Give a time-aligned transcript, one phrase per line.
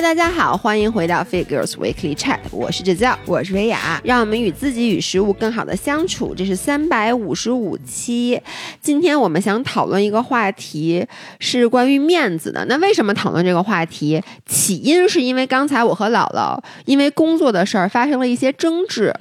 [0.00, 6.32] Hello，大家好，欢迎回到 Figures Weekly Chat，我是志教，我是维雅，让我们与自己与食物更好的相处。
[6.32, 8.40] 这是三百五十五期，
[8.80, 11.04] 今天我们想讨论一个话题，
[11.40, 12.64] 是关于面子的。
[12.66, 14.22] 那为什么讨论这个话题？
[14.46, 19.12] 起因是因为刚才我和姥姥因为工作的事儿发生了一些争执，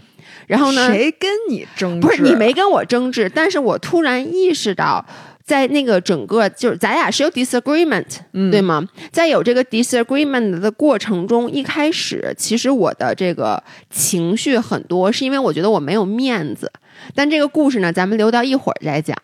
[0.45, 2.07] 然后呢，谁跟你争执？
[2.07, 5.03] 不是你没跟我争执，但是我突然意识到。
[5.47, 8.03] 在那个整个就是咱俩是有 disagreement，
[8.51, 8.85] 对吗？
[9.13, 16.69] 在有这个 disagreement 的过程中，一开始其实我的这个情绪很多，是因为我觉得我没有面子。
[17.15, 19.15] 但这个故事呢，咱们留到一会儿再讲。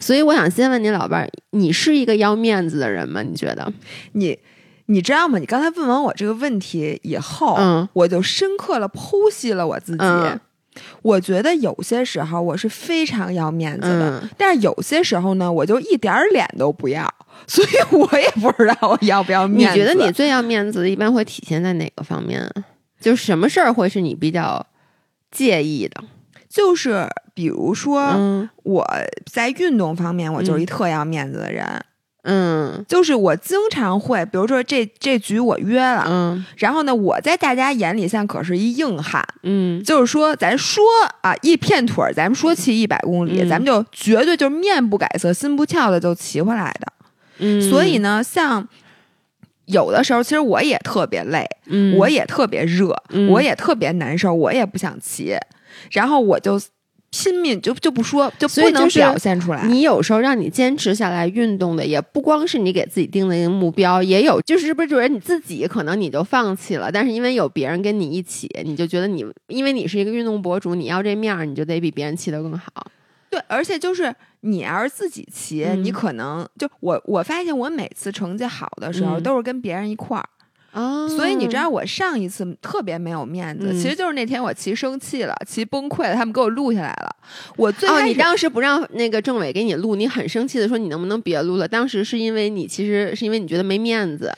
[0.00, 3.22] 所以我想先问你老伴儿，你是一个要面子的人吗？
[3.22, 3.72] 你觉得？
[4.14, 4.36] 你
[4.86, 5.38] 你知道吗？
[5.38, 10.04] 你刚才问完我这个问题以后，嗯，我就深刻了剖析了我自己。
[11.02, 17.08] 我觉得有些时候我是非常要面子的，但是有些时候呢，我就一点脸都不要，
[17.46, 19.78] 所以我也不知道我要不要面子。
[19.78, 22.48] 你觉得你最要面子，一般会体现在哪个方面？
[23.00, 24.66] 就什么事儿会是你比较
[25.30, 26.02] 介意的？
[26.48, 28.86] 就是比如说我
[29.30, 31.64] 在运动方面，我就是一特要面子的人。
[31.64, 31.84] 嗯，
[32.86, 40.84] 就是我经常会，比如说这这局我约了，嗯，然后呢，我在大家眼里现在可是一硬汉，嗯，就是说咱说
[41.22, 46.92] 啊一片腿儿，咱们说骑一百公里，咱们就绝对就是面不改色心不跳的就骑回来的，
[47.38, 48.68] 嗯，所以呢，像
[49.64, 52.94] 有的时候其实我也特别累，嗯，我也特别热，
[53.30, 55.36] 我也特别难受，我也不想骑，
[55.92, 56.60] 然后我就。
[57.10, 59.64] 拼命就就不说，就不能表现出来。
[59.64, 72.66] 你有时候让你坚持下来运动的，也不光是你给自己定的一个目标，也有就是不是就是你自己可能你就放弃了，但是因为有别人跟你一起，你就觉得你因为你是一个运动博主，你要这面儿，你就得比别人骑得更好。
[73.30, 80.28] 对，而且就是你要是自己骑，你可能就我我发现我每次成绩好的时候，都是跟别人一块儿。
[80.72, 87.16] 啊，所以你知道我上一次特别没有面子，其实就是那天我骑生气了，骑崩溃了，他们给我录下来了。
[87.56, 91.66] 我最哦，你当时不让那个政委给你录，你很生气的说你能不能别录了？
[91.66, 94.32] 当时是因为你其实是因为你觉得没面子。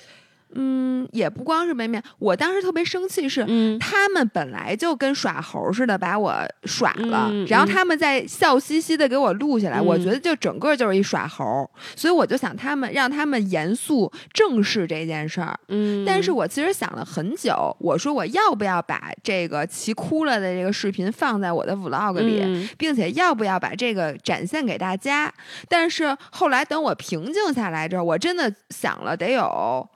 [0.55, 3.47] 嗯，也不光是没面，我当时特别生气，是
[3.79, 6.35] 他们本来就跟耍猴似的把我
[6.65, 15.59] 耍了，然后他们在笑嘻嘻的给我录下来，我觉得就整个就是一耍猴，所以我就想他们让他们严肃正视这件事儿。
[15.69, 25.33] 嗯，但是我其实想了很久，我说我要不要把这个骑哭了的这个视频放在我的 vlog 里，并且要不要把这个展现给大家？
[25.69, 29.89] 但是后来等我平静下来之后，我真的想了得有。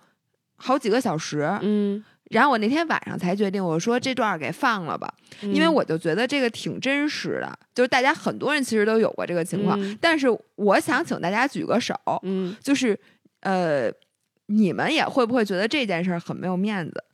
[0.57, 10.27] 好几个小时，嗯，然后我那天晚上才决定，我说这段给放了吧，因为我就觉得这个挺真实的，就是大家很多人其实都有过这个情况，但是
[10.57, 12.99] 我想请大家举个手，嗯，就是
[13.41, 13.91] 呃，
[14.47, 17.05] 你们也会不会觉得这件事儿很没有面子？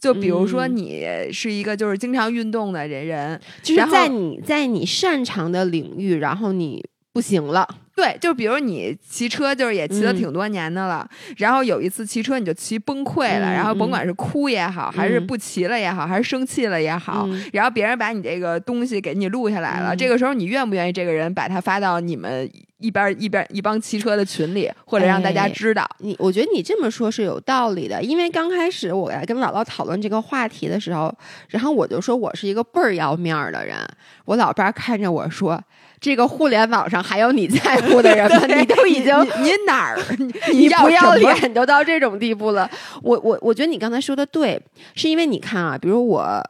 [0.00, 7.68] 就比如说你是一个就是经常运动的人人，就是在你在你擅长的领域，然后你不行了。
[8.00, 11.06] 对，就比如你骑车，就是也骑了挺多年的了，
[11.36, 25.86] 然后有一次骑车你就骑崩溃了，然后甭管是哭也好，还是不骑了也好，还是生气了也好，然后别人把你这个东西给你录下来了，这个时候你愿不愿意这个人把它发到你们一边一边一帮骑车的群里，或者让大家知道？
[25.98, 31.14] 你我觉得你这么说是有道理的，因为刚开始我来跟姥姥讨论这个话题的时候，
[31.48, 33.76] 然后我就说我是一个倍儿要面儿的人，
[34.24, 35.62] 我老伴看着我说。
[36.00, 38.46] 这个互联网上还有你在乎的人吗？
[38.56, 39.98] 你都已经你哪儿
[40.52, 42.68] 你不要脸都到这种地步了？
[43.02, 44.60] 我我我觉得你刚才说的对，
[44.94, 46.42] 是因为你看啊，比如我。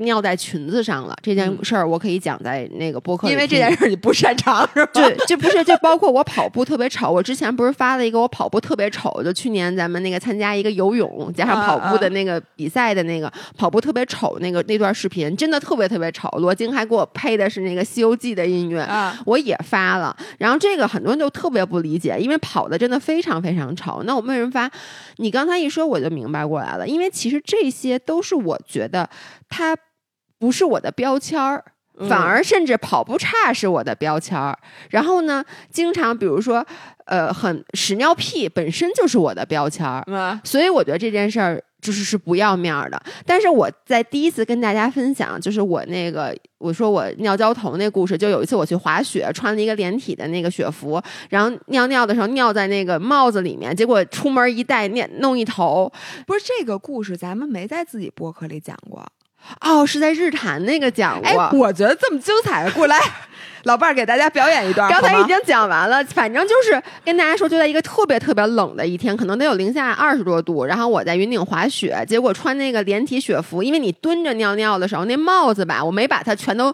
[0.00, 4.90] 尿在裙子上了这件事儿，我可以讲在那个播客里，因为这件事儿你不擅长是吧？
[4.92, 7.10] 对，这不是就包括我跑步特别丑。
[7.10, 16.28] 我之前不是发了一个我跑步特别丑，就去年咱们那个参加一个游泳加上跑步的那个比赛的那个跑步特别丑那个那段视频，真的特别特别丑。
[16.38, 18.86] 罗京还给我配的是那个《西游记》的音乐，
[19.24, 20.16] 我也发了。
[20.38, 24.02] 然后这个很多人就特别不理解，因为跑的真的非常非常丑。
[24.04, 24.70] 那我为什么发？
[25.16, 29.08] 你刚才一说我就明白过来了，因为其实这些都是我觉得
[29.48, 29.76] 他。
[30.38, 31.64] 不是我的标签儿，
[32.08, 34.56] 反而甚至跑步差是我的标签儿。
[34.90, 36.64] 然后呢，经常比如说，
[37.06, 40.04] 呃，很屎尿屁本身就是我的标签儿。
[40.44, 43.00] 所以我觉得这件事儿就是是不要面儿的。
[43.24, 51.00] 但是我在第一次跟大家分享，就是我那个我说我尿浇头那故事，就有一次我去滑雪，穿了一个连体的那个雪服，
[51.30, 55.90] 然后尿尿的时候尿在那个帽子里面，结果出门一戴，念弄一头。
[56.26, 59.06] 不是这个故事，咱们没在自己播客里讲过。
[59.60, 61.50] 哦，是在日坛那个讲过。
[61.52, 62.98] 我觉得这么精彩，过来
[63.64, 64.88] 老伴儿给大家表演一段。
[64.88, 76.72] 刚才已经讲完了，反正就是跟大家说，就在一个特别特别冷的一天，可能得有零下二十多度，然后我在云顶滑雪，结果穿那个连体雪服，因为你蹲着尿尿的时候，那帽子吧，我没把它全都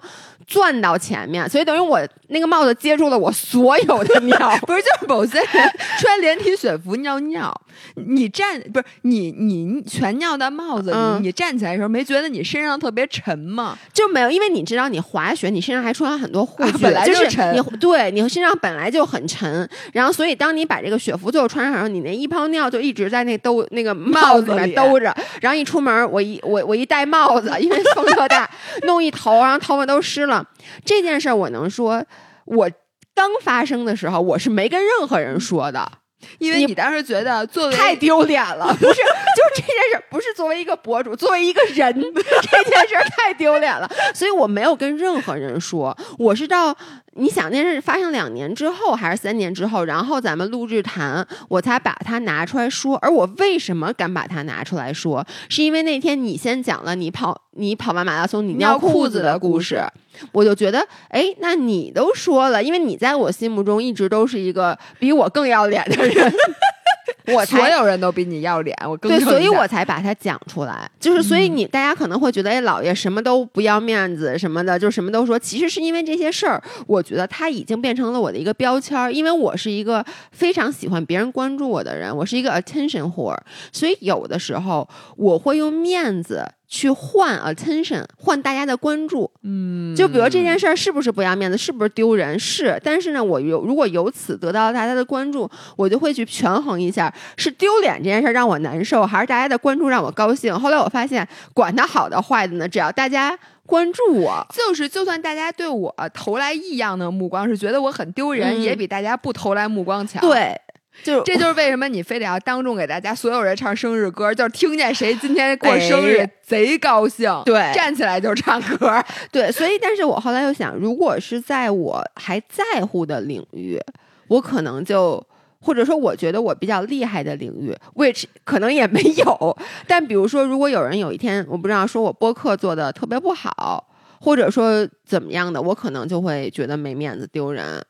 [0.52, 4.37] 攥到前面，所以等于我那个帽子接住了我所有的尿。
[4.66, 7.52] 不是，就是某些人穿连体雪服尿尿，
[7.94, 13.76] 你站不是你你全尿到帽子里，你站起来的时候没觉得你身上特别沉吗？
[13.93, 17.55] 就没有，因为你知道你滑雪，你身上还穿了很多护具，本来就沉。
[17.56, 25.14] 你对你身上本来就很沉，然后所以当你把这个雪服最后穿上时候，你那一泡尿就一直在那兜那个帽子里面兜着。
[25.40, 28.48] 然后一出门，我一我我一戴帽子，因为风特大，
[28.84, 30.42] 弄一头，然后头发都湿了。
[30.85, 32.05] 这件事儿我能说，
[32.44, 32.71] 我
[33.15, 35.91] 刚发生的时候，我是没跟任何人说的。
[36.39, 38.94] 因为你当时觉得作为太丢脸了，不是？
[38.94, 45.97] 就是这件事不是作为一个博主，作为一个人， 这件事太丢脸了，所以我没有跟任何人说。
[46.19, 46.77] 我是到
[47.14, 52.97] 你想那是发生两年之后，还是三年之后，然后咱们录制谈，我才把它拿出来说。
[52.97, 59.82] 而我为什么敢把它拿出来说，是因为那天你先讲了你跑你跑完马拉松你尿裤子的故事。
[60.31, 66.32] 我就觉得，哎，那你都说了，因为你在我心目中一直都是一个比我更要脸的人，
[67.26, 70.90] 我所有人都比你要脸，我更对，所以我才把它讲出来。
[70.98, 75.38] 就是，所以你大家可能会觉得，哎，老爷什么都不要面子什么的，就什么都说。
[75.38, 79.12] 其实是因为这些事儿，我觉得他已经变成了我的一个标签儿。
[79.12, 83.38] 因为我是一个非常喜欢别人关注我的人，我是一个 attention whore，
[83.72, 86.46] 所以有的时候我会用面子。
[86.74, 92.38] 去换 attention，换大家的关注，嗯，就比如这件事儿是不是不要面子，是不是丢人？
[92.38, 95.46] 是，但是呢，我有如果由此得到大家的关注，
[95.76, 100.53] 我就会去权衡一下，是丢脸这件事让我难受，还是大家的关注让我高兴？
[100.59, 110.20] 后来我发现，管他好的坏的呢，只要大家关注我，就是就算大家对我投来异样的目光，是觉得我很丢人，也比大家不投来目光强。
[110.20, 110.61] 对。
[111.03, 119.50] 就这就是为什么你非得要当众给大家所有人唱生日歌，就是听见谁今天过生日贼高兴，对，站起来就唱歌， 对。
[119.50, 123.81] 所以，但是我后来又想，如果是在我还在乎的领域，
[124.29, 125.25] 我可能就
[125.62, 129.56] 或者说我觉得我比较厉害的领域，which 可能也没有。
[129.87, 133.88] 但比如说，如果有人有一天我不知道说我播客做的特别不好，
[134.20, 137.82] 或者说怎么样的，我可能就会觉得没面子、丢人。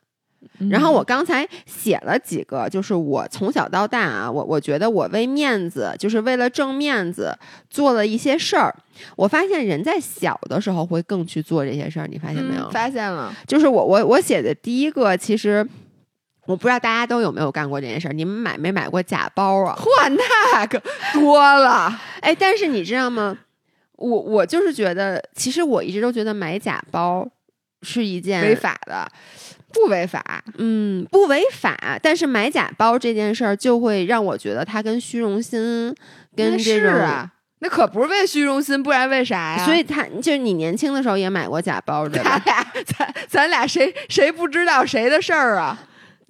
[0.71, 7.33] 然后我刚才写了几个，就是我从小到大啊，我我觉得我为面子，就是为了挣面子
[7.71, 8.75] 做了一些事儿。
[9.15, 12.69] 我发现人在小的时候会更去做这些事儿，你发现没有？
[12.71, 13.33] 发现了。
[13.47, 15.65] 就是我我我写的第一个，其实
[16.47, 18.13] 我不知道大家都有没有干过这件事儿。
[18.13, 19.77] 你们买没买过假包啊？
[19.81, 22.01] 嚯，那个多了。
[22.21, 23.39] 哎，但是你知道吗？
[23.97, 27.29] 我我就是觉得，其实我一直都觉得买假包
[27.83, 29.07] 是一件违法的。
[29.75, 35.95] 不违法，嗯，不违法，但是买假包这件事儿就会让我觉得它跟虚荣心
[36.37, 37.31] 跟这种啊，
[37.61, 39.65] 那可不是为虚荣心，不然为啥呀？
[39.65, 45.79] 所以他就是你年轻的时候也买过假包的，咱俩咱咱俩谁谁不知道谁的事儿啊？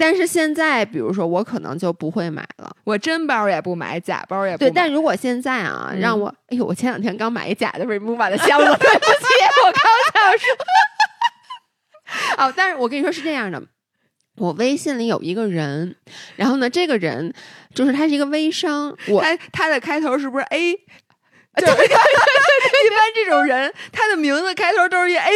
[0.04, 4.68] 但是现在，比如说我可能就不会买了，我真包也不买，假包也不对。
[4.68, 9.24] 但如果现在啊，让我，哎呦，我前两天刚买一假的 remova 的箱子， 对不起，
[9.64, 9.80] 我刚
[10.12, 10.56] 想说。
[12.36, 13.62] 哦，但是我跟你说是这样的，
[14.38, 15.94] 我微信里有一个人，
[16.34, 17.32] 然后呢，这个人
[17.72, 20.74] 就是他是一个微商，我他他的开头是不是 A？
[21.54, 25.30] 对 对对，一般这种人他的名字开头都是一 A。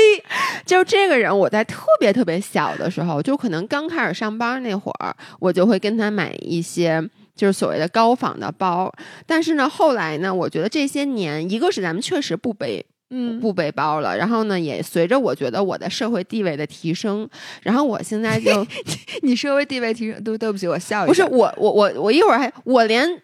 [0.64, 7.02] 就这个人，我在特别特别小的时候，就可能刚开始上班那会儿，我就会跟他买一些
[7.34, 8.92] 就是所谓的高仿的包。
[9.26, 12.84] 但是呢，后来呢，我觉得这些年，一个是咱们确实不背。
[13.10, 14.16] 嗯，不背包了。
[14.16, 17.28] 然后呢，也随着我觉得我的社会地位的提升，
[17.62, 18.66] 然后我现在就，
[19.22, 21.06] 你社会地位提升，对对不起，我笑一下。
[21.06, 23.22] 不是我，我我我一会儿还我连。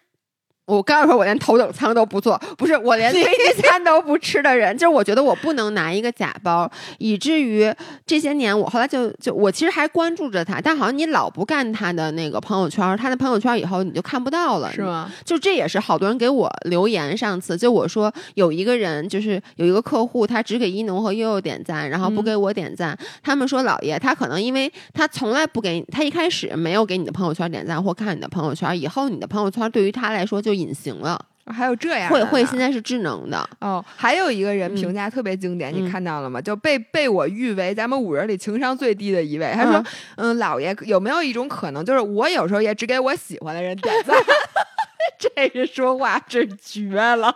[0.66, 7.74] 我刚说，我连头等舱都不坐，不是我连飞机餐都不吃的人，就是我觉得我不能拿一个假包，以至于
[8.06, 15.10] 这些年我后来就就我其实还关注着他，但好像你老不干他的那个朋友圈，他的朋友圈以后你就看不到了，是吗？
[15.24, 30.52] 就这也是好多人给我留言，上次就我说有一个人就是有一个客户，他只给一农和悠悠点赞，然后不给我点赞，他们说老爷他可能因为他从来不给他一开始没有给你的朋友圈点赞或看你的朋友圈，以后你的朋友圈对于他来说就。
[30.62, 33.84] 隐形了，还有这样会会现在是智能的哦。
[33.96, 36.40] 还有一个人评价特别经典，你看到了吗？
[36.40, 39.52] 就被被我誉为咱们五人里情商最低的一位。
[39.54, 39.84] 他说
[40.16, 44.16] ：“嗯，老爷有没有一种可能，就是我有时候也只给我喜欢的人点赞？
[45.18, 47.34] 这人说话真绝了。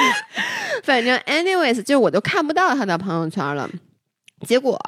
[0.84, 3.68] 反正，anyways，就我都看不到他的朋友圈了。
[4.46, 4.78] 结果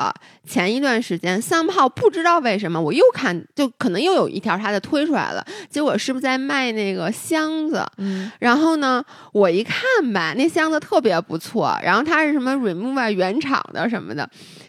[0.47, 5.45] 前一段时间三炮不知道为什么我又看，就可能又有一条他的推出来了。
[5.71, 7.87] 结果是不是在卖那个箱子？
[7.97, 9.02] 嗯，然后呢，
[9.33, 14.28] 我一看吧，那箱子特别不错，然后它是什么 Remove 原厂的什么的。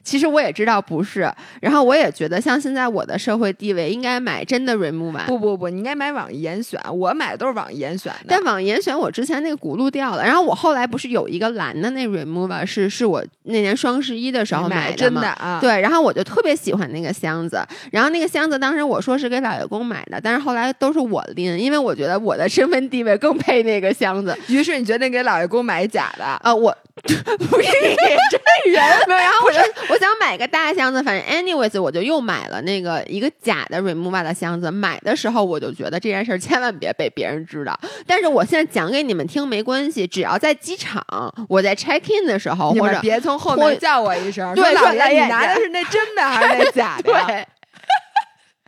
[0.09, 5.23] 其实我也知道不是，然后我也觉得像现在我的社会地位，应该买真的 Remove。
[5.27, 8.25] 不不不，你应该买网易严选，我买的都是网易严选的。
[8.27, 14.95] 但网易严选我之前那个轱辘掉了，然后我后来不是有一个蓝的那 Remove 是是我那年双十一的时候买的吗？
[14.97, 17.61] 真的啊，对，然后我就特别喜欢那个箱子，
[17.91, 24.35] 然后那个箱子当时我说是给老爷公买的，但是后来都是我拎，因为我觉得我的身份地位更配那个箱子。
[24.47, 26.55] 于是你决定给老爷公买假的啊？
[26.55, 29.19] 我不是你这人，没有。
[29.19, 34.69] 然后我就我想买个大箱子，反正 anyways 我就又买了那个一个假的 Remova 的箱子。
[34.69, 41.03] 买的时候我就觉得这件事千万别被别人知道，但是我现在讲给你们听没关系，只要在机场
[41.47, 47.11] 我在 check in 的时候，或者别从后面叫我一声，对，老爷你拿的是那真的还是那假的？
[47.27, 47.47] 对。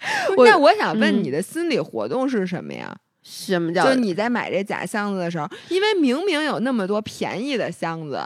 [0.35, 2.91] 那我想问你的心理活动是什么呀？
[3.33, 3.85] 什么叫？
[3.85, 8.21] 就你在买这假箱子的时候，因为明明有那么多便宜的箱子，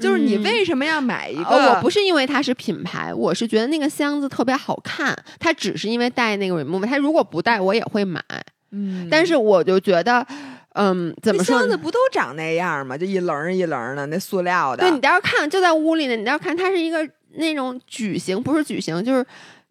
[0.00, 1.50] 就是你为什么要买一个？
[1.50, 5.14] 我不是因为它是品牌，我是觉得那个箱子特别好看。
[5.38, 8.22] 它只是因为带那个 remove，它如果不带我也会买。
[8.70, 10.26] 嗯，但是我就觉得，
[10.70, 11.60] 嗯，怎么说？
[11.60, 12.96] 箱子不都长那样吗？
[12.96, 14.82] 就一棱一棱的那塑料的。
[14.82, 16.16] 对你待会看，就在屋里呢。
[16.16, 19.24] 你待会看，它是一个那种矩形，不是矩形，就是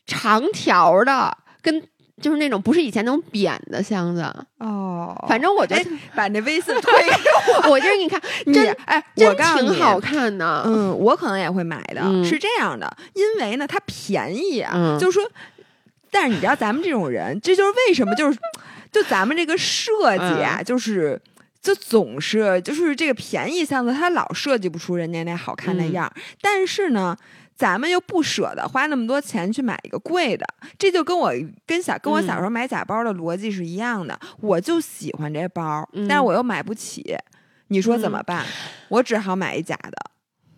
[0.05, 1.81] 长条的，跟。
[2.23, 4.21] 就是那种不是以前那种扁的箱子
[4.59, 5.75] 哦，反正我就
[6.15, 7.09] 把那微信推给
[7.67, 15.29] 我， 我就是你看，真哎，真挺好看的，嗯，我可能也会买的，是这样的，因为呢它便宜啊，就是说，
[16.09, 18.39] 但是你知道咱们这种人，这就是为什么，就是
[18.89, 21.21] 就咱们这个设计啊，就是
[21.61, 26.09] 就总是就是这个便宜箱子，它老设计不出人家那好看那样，
[26.41, 27.17] 但是呢。
[27.55, 30.45] 咱们又不舍得花那么多钱去买一个贵的，
[30.77, 31.31] 这就跟我
[31.65, 34.19] 跟小跟我小时候买假包的逻辑是一样的。
[34.41, 37.15] 我就喜欢这包，但是我又买不起，
[37.67, 38.45] 你说怎么办？
[38.89, 40.11] 我只好买一假的。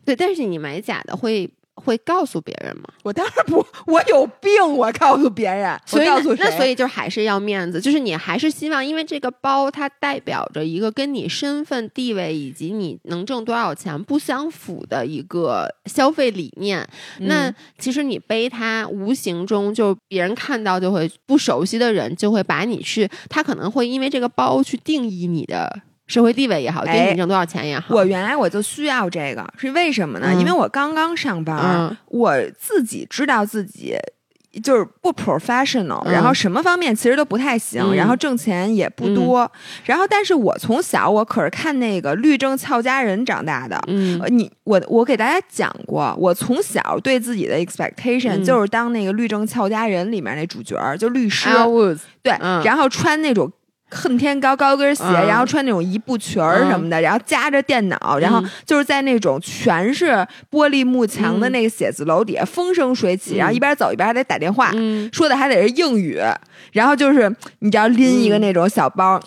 [0.05, 1.51] 对，但是你买假的会。
[1.75, 2.85] 会告诉别人吗？
[3.03, 5.79] 我当然不，我有病，我告诉别人。
[5.85, 16.87] 所以那所以就还是要面子，就是你还是希望，因为这个包它代表着一个跟你身份地位以及你能挣多少钱不相符的一个消费理念。
[17.19, 25.81] 那其实你背它，无形中就别人看到就会不熟悉的人就会把你去，他可能会因为这个包去定义你的。
[26.07, 30.33] 社会地位也好，给你挣多少钱也好，我原来我就需要这个，是为什么呢？
[30.35, 33.95] 因为我刚刚上班，我自己知道自己
[34.63, 39.51] 就是不 professional，然后什么方面其实都不太行，然后挣钱也不多，
[39.83, 51.49] 然后但是我从小我可是看那个律政俏佳人长大的，嗯，你我我给大家讲过，我从小对自己的 expectation 就是当那个律政俏佳人里面那主角，就律师，
[52.21, 52.31] 对，
[52.63, 53.51] 然后穿那种。
[53.95, 64.71] 恨天高高跟鞋，然后穿那种一步裙儿什么的，然后夹着电脑，然后就是在那种全是玻璃幕墙的那个写字楼底下风生水起，然后一边走一边还得打电话，
[65.11, 66.19] 说的还得是英语，
[66.73, 69.19] 然后就是你只要拎一个那种小包。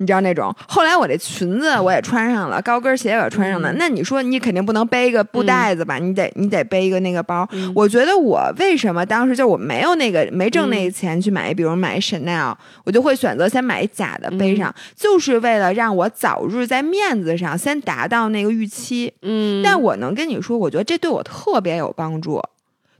[0.00, 3.70] 你知道那种，后来我这裙子我也穿上了，高跟鞋也穿上了。
[3.74, 5.98] 那你说你肯定不能背一个布袋子吧？
[5.98, 7.46] 你得你得背一个那个包。
[7.74, 12.54] 我觉得我为什么当时就我没有那个没挣那个钱去买，比如买 Chanel，
[12.84, 19.12] 我就会选择先买假的背上，就是为了让我早日在面子上先达到那个预期。
[19.20, 22.42] 嗯，但我能跟你说，我觉得这对我特别有帮助。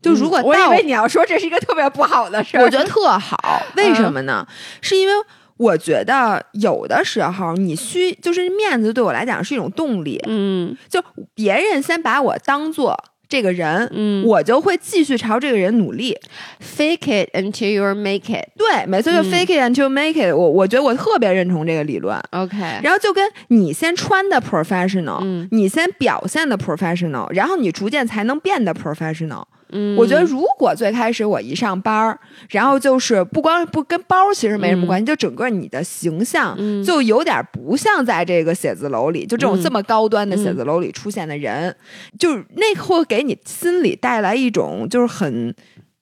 [0.03, 3.63] 就如果我以为你要说这是一个特别不好的事儿，我觉得特好。
[3.77, 4.47] 为什么呢？
[4.83, 5.15] 是因为。
[5.61, 12.97] 我觉得有的时候你需就是面子对我来讲是一种动力，嗯，就别人先把我当做
[13.29, 16.17] 这个人，嗯，我就会继续朝这个人努力
[16.63, 20.35] ，fake it until you make it，对，没错，就 fake it until make it。
[20.35, 22.57] 我我觉得我特别认同这个理论，OK。
[22.83, 29.45] 然后就跟你先穿的 professional，嗯，你先表现的 professional，然后你逐渐才能变得 professional。
[29.73, 32.19] 嗯，我觉得如果最开始我一上班儿，
[32.51, 41.75] 然后就是不光不跟包其实没什么关系，就整个你的形象就有点不像在这个写字楼里，就这种这么高端的写字楼里出现的人，
[42.19, 45.55] 就是那会给你心里带来一种就是很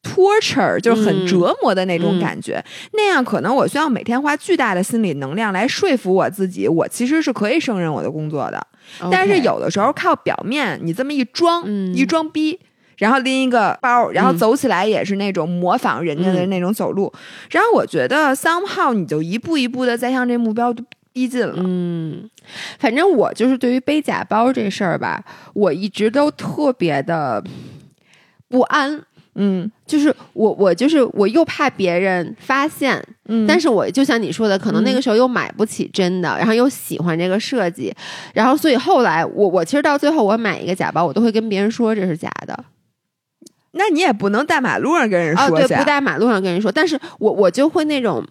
[0.03, 2.65] torture，就是很折磨的那种感觉。
[2.93, 8.67] 那样可能我需要每天花巨大的心理能量来说服我自己，我其实是可以胜任我的工作的。
[9.11, 12.59] 但是有的时候靠表面你这么一装，一装逼。
[12.99, 17.13] 然后拎一个包，然后走起来也是那种模仿人家的那种走路。
[17.51, 20.75] 然后我觉得 somehow 你就一步一步的在向这目标
[21.13, 21.55] 逼近了。
[21.57, 22.29] 嗯，
[22.79, 25.25] 反正我就是对于背假包这事儿吧，
[25.55, 27.43] 我一直都特别的
[28.49, 29.03] 不安。
[29.41, 37.95] 嗯就是我，我就是我又怕别人发现，嗯，但是我就像你说的，可能那个时候又买不起真的，然后又喜欢这个设计，
[38.35, 42.65] 然后所以后来我我其实到最后我买一个假包，我都会跟别人说这是假的。
[43.79, 48.23] 那你也不能在马路上跟人说去，不在马路上跟人说，但是我我就会那种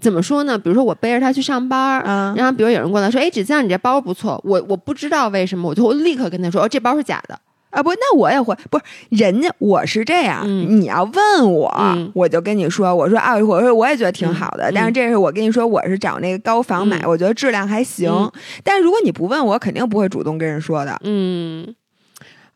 [0.00, 0.58] 怎么说呢？
[0.58, 2.02] 比如说我背着他去上班
[2.34, 7.38] 然后比如有人过来说，哎，芷江你这包不错，我我不知道为什么，我就会立刻跟他说，哦，这包是假的。
[7.70, 10.80] 啊不，那我也会，不是人家我是这样，嗯。
[10.80, 12.10] 你要问我，嗯。
[12.14, 14.72] 我就跟你说，我说啊，我说我也觉得挺好的，嗯。
[14.74, 17.08] 但是这是我跟你说，我是找那个高仿买，嗯。
[17.08, 18.32] 我觉得质量还行，嗯。
[18.64, 20.98] 但是如果你不问我，肯定不会主动跟人说的。
[21.02, 21.74] 嗯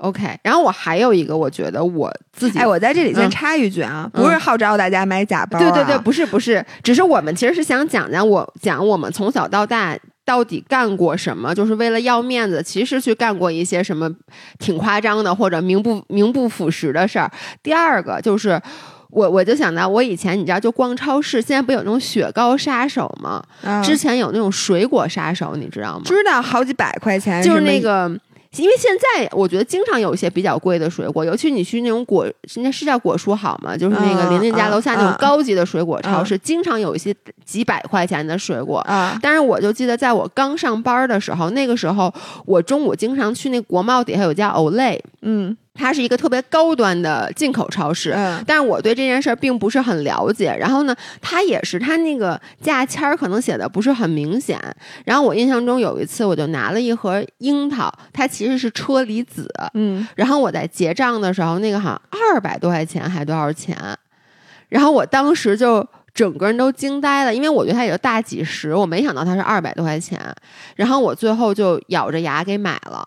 [0.00, 0.38] ，OK。
[0.42, 14.10] 然后我还有一个，我觉得我自己，哎，我在这里先嗯插一句啊，嗯不是号召大家买假包、啊，对对对，不是不是，只是我们其实是想讲讲我讲我们从小到大到底干过什么，就是为了要面子，其实去干过一些什么
[14.58, 17.30] 挺夸张的或者名不名不副实的事儿。
[17.62, 18.60] 第二个就是。
[19.12, 23.42] 我我就想到，我以前你知道，就逛超市，现在不有那种雪糕杀手吗？
[23.64, 26.02] 啊之前有那种水果杀手，你知道吗？
[26.04, 28.08] 知道好几百块钱，就是那个，
[28.56, 33.76] 因为现在我觉得经常有一些比较贵的水果，尤其你去那种果，人家是叫果蔬好吗？
[33.76, 37.14] 就是那个嗯邻居家嗯楼下那种嗯高级的水果超市，经常有一些
[37.44, 38.78] 几百块钱的水果。
[38.80, 42.12] 啊，但是我就记得，在我刚上班的时候，那个时候
[42.44, 48.10] 我中午经常去那国贸底下有家 Olay，嗯它是一个特别高端的进口超市。
[48.10, 54.58] 嗯但是我对这件事儿并不是很了解，然后呢，它也是它那个价签儿可能写的不是很明显。
[55.04, 63.76] 然后我印象中有一次，我就拿了一盒樱桃，它其实是车厘子，嗯，然后我在结账的时候，那个好像二百多块钱还多少钱，
[64.68, 70.20] 然后我当时就整个人都惊呆了，因为我觉得它也就大几十，我没想到它是二百多块钱，
[70.74, 73.06] 然后我最后就咬着牙给买了。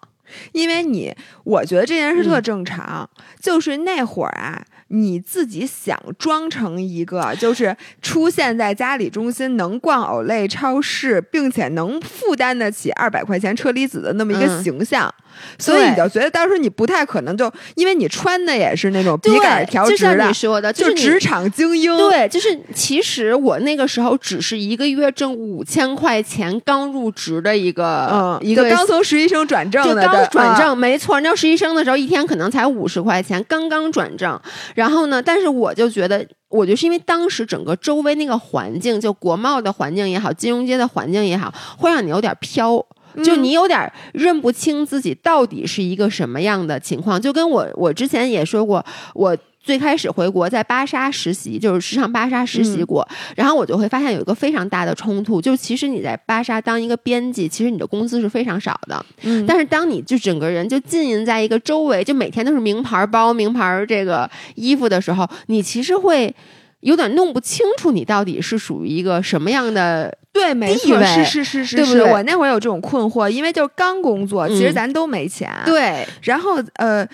[0.51, 1.13] 因为你，
[1.43, 3.09] 我觉得这件事特嗯正常，
[3.39, 4.65] 就是那会儿啊。
[4.89, 15.11] 你自己想装成一个，就是出现在家里中心能逛 Olay 超市，并且能负担得起二百块钱车厘子的那么一个嗯形象，
[15.57, 21.95] 所以你就觉得当时你不太可能就，因为你穿的也是那种笔杆对，调直的就像你，说的，就是职场精英。
[21.97, 31.19] 对，就是其实我那个时候只是一个月挣五千块钱，刚入职的一个，嗯，一个刚从实习生转正刚转正，啊没错。
[31.19, 34.39] 你知道实习生的时候一天可能才五十块钱，刚刚转正。
[34.75, 42.85] 然后呢，但是我就觉得，我就是因为当时整个周围那个环境，就国贸的环境也好，金融街的环境也好，会让你有点飘。
[43.23, 59.45] 就你有点认不清自己到底是一个什么样的情况，就跟我我之前也说过，我最开始回国在芭莎实习，就是时尚芭莎实习过，然后我就会发现有一个非常大的冲突，就其实你在芭莎当一个编辑，其实你的工资是非常少的，嗯。
[59.45, 66.35] 但是当你就整个人就浸淫在一个周围，就每天都是名牌包、名牌这个衣服的时候，你其实会
[66.81, 70.13] 有点弄不清楚你到底是属于一个什么样的。
[70.33, 72.11] 对，没错，是是是是是，对不对？
[72.11, 74.73] 我那会儿有这种困惑，因为就是刚工作，其实嗯。
[74.73, 77.07] 咱都没钱，，对，然后呃。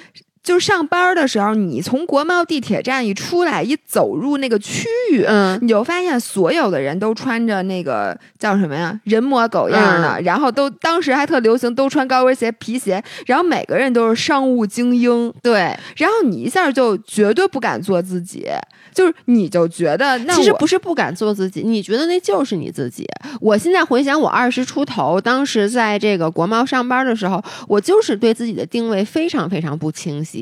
[0.49, 18.47] 就是上班的时候，你从国贸地铁站一出来，一走入那个区域，嗯，你就发现所有的人都穿着那个叫什么呀，人模狗样的，然后都当时还特流行，都穿高跟鞋、皮鞋，然后每个人都是商务精英，对，然后你一下就绝对不敢做自己，
[18.91, 23.05] 就是你就觉得那其实不是不敢做自己，你觉得那就是你自己。
[23.39, 30.38] 我现在回想，我二十出头，当时在这个国贸上班的时候，我就是对自己的定位非常非常不清晰。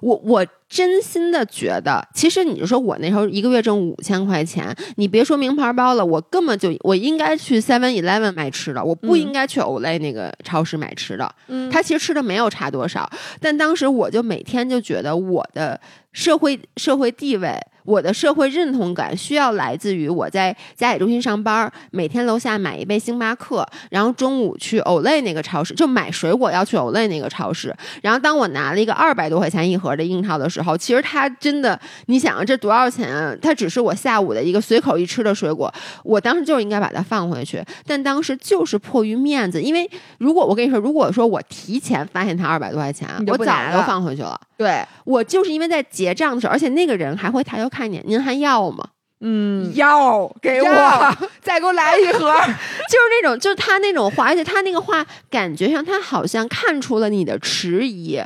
[0.00, 11.34] 我我真心的觉得，其实你就说我那时候一个月挣五千块钱，你别说名牌包了，我根本就我应该去 Seven Eleven 买吃的，我不嗯应该去 Olay 那个超市买吃的。
[11.48, 15.80] 嗯他其实吃的没有差多少，但当时我就每天就觉得我的
[16.12, 27.74] 社会社会地位，我的社会认同感需要来自于我在家里中心上班，每天楼下买一杯星巴克，然后中午去 Olay 那个超市，就买水果要去 Olay 那个超市。
[28.02, 33.34] 然后当我拿了一个二百多块钱一盒的樱桃的时候，其实它真的，你想啊，这多少钱啊？
[33.40, 35.72] 它只是我下午的一个随口一吃的水果，
[36.04, 44.40] 我当时就应该把它放回去，但当时就是迫于面子，因为如果我跟你说，如果说我提前发现它二百多块钱我早就放回去了。
[44.56, 48.90] 对，我就是因为在结账的时候，而且那个人还会抬头看见，您还要吗？
[49.24, 52.18] 嗯，要给我再给我来一盒。
[52.90, 58.20] 就是那种，就是他那种话，而且他那个话感觉上他好像看出了你的迟疑，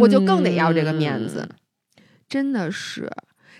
[0.00, 1.48] 我就更得要这个面子。
[2.28, 3.10] 真的是，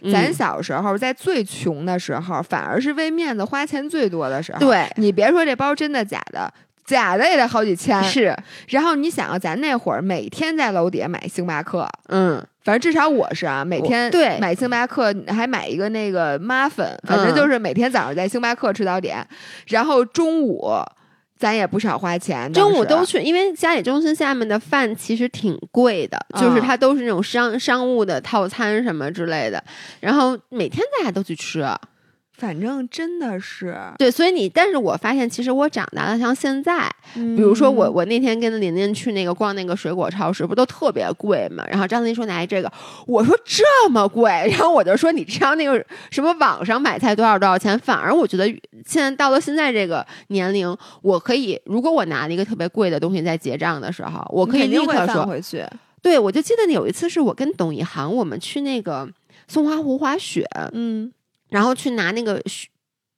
[0.02, 4.58] 嗯咱小时候在最穷的时候，反而是为面子花钱最多的时候。
[4.58, 6.52] 对你别说这包真的假的，
[6.84, 8.04] 假的也得好几千。
[8.04, 8.36] 是，
[8.68, 19.24] 然后你想啊，咱那会儿每天在楼底下买星巴克，嗯，反正至少我是啊，每天对买星巴克还买一个那个妈粉，反正就是每天早上在星巴克吃早点，
[19.68, 20.68] 然后中午
[21.38, 22.52] 咱也不少花钱。
[22.52, 29.62] 中午都去，因为嘉里中心下面的饭其实挺贵的，就是它都是那种商商务的套餐什么之类的，
[30.00, 31.64] 然后每天大家都去吃。
[32.36, 41.64] 反正真的是对，所以你，但是我发现，其实我长大了，像现在，比如说我，我那天跟琳琳去那个逛那个水果超市，不都特别贵嘛？
[41.70, 42.70] 然后张琳说拿这个，
[43.06, 47.78] 我说这么贵， 然后我就说你知道那个什么网上买菜多少多少钱？
[47.78, 48.46] 反而我觉得
[48.84, 55.64] 现在到了现在这个年龄，我可以，如果我拿了一个特别贵的东西在结账的时候，我可以立刻说回去。
[56.02, 59.08] 对，我就记得有一次是我跟董一航，我们去那个
[59.48, 61.10] 松花湖滑雪，嗯。
[61.56, 62.38] 然后去拿那个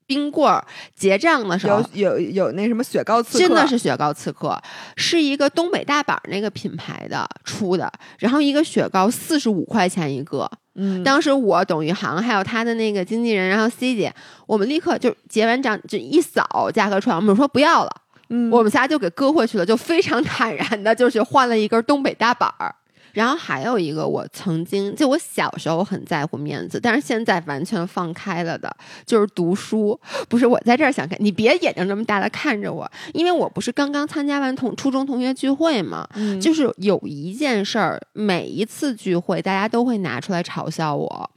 [0.07, 4.57] 冰棍儿结账的时候，有有有那什么雪糕刺客，真的是雪糕刺客，
[4.97, 7.93] 是一个东北大板那个品牌的出的。
[8.21, 14.15] 然后一个雪糕四十五块钱一个，嗯，当时我董宇航还有他的那个经纪人，然后 C 姐，
[14.47, 17.93] 我们立刻就结完账就一扫价格串，我们说不要了，
[18.29, 22.73] 嗯，我们仨就给搁回去了，就非常坦然的就是换了一根东北大板儿。
[23.13, 28.75] 然后还有一个，我曾经就我小时候很在乎面子，但是现在完全放开了的，
[29.07, 29.99] 就是读书。
[30.29, 36.09] 不是我在这儿想看，你别眼睛这么大的看着我，因为我不是刚刚参加完同初中同学聚会嘛，
[36.41, 41.31] 就是有一件事儿，每一次聚会大家都会拿出来嘲笑我。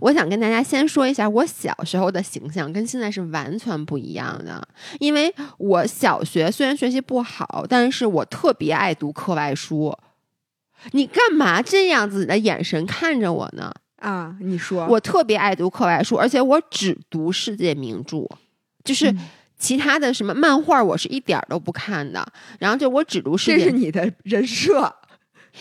[0.00, 4.62] 我想跟大家先说一下，我小时候的形象跟现在是完全不一样的，
[4.98, 9.96] 因为我小学虽然学习不好，但是我特别爱读课外书。
[10.90, 13.72] 你干嘛这样子的眼神看着我呢？
[14.00, 18.28] 啊，你说我特别爱读课外书，而且我只读世界名著，
[18.82, 19.14] 就是
[19.56, 22.26] 其他的什么漫画，我是一点儿都不看的。
[22.58, 24.92] 然后就我只读世界，这是你的人设，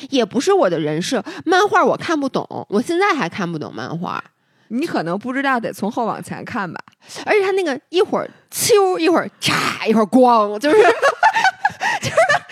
[0.09, 1.23] 也不是我的人设。
[1.45, 4.23] 漫画我看不懂，我现在还看不懂漫画。
[4.69, 6.79] 你可能不知道，得从后往前看吧。
[7.25, 10.77] 而且他那个一会儿秋，一会儿嚓，一会儿光，就是。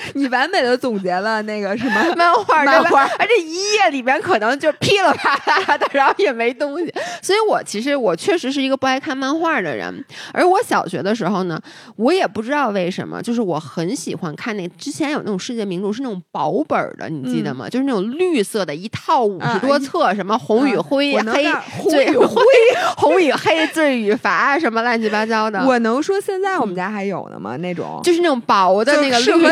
[0.15, 6.93] 你完美的总结了那个什么 漫画，漫画，而且一页里边可能就噼里啪啦的，然后也没东西。
[7.21, 10.03] 所以我其实我确实是一个不爱看漫画的人。
[10.33, 11.59] 而我小学的时候呢，
[11.95, 17.67] 我也不知道为什么，就是我很喜欢看那之前有那种世界名著是那种薄本的，你记得吗？
[17.69, 22.43] 就是那种绿色的，一套五十多册，什么红与灰、黑、红与灰、
[22.97, 25.65] 红与黑、罪与罚，什么乱七八糟的。
[25.65, 27.57] 我能说现在我们家还有呢吗？
[27.57, 29.51] 那种就是那种薄的那个绿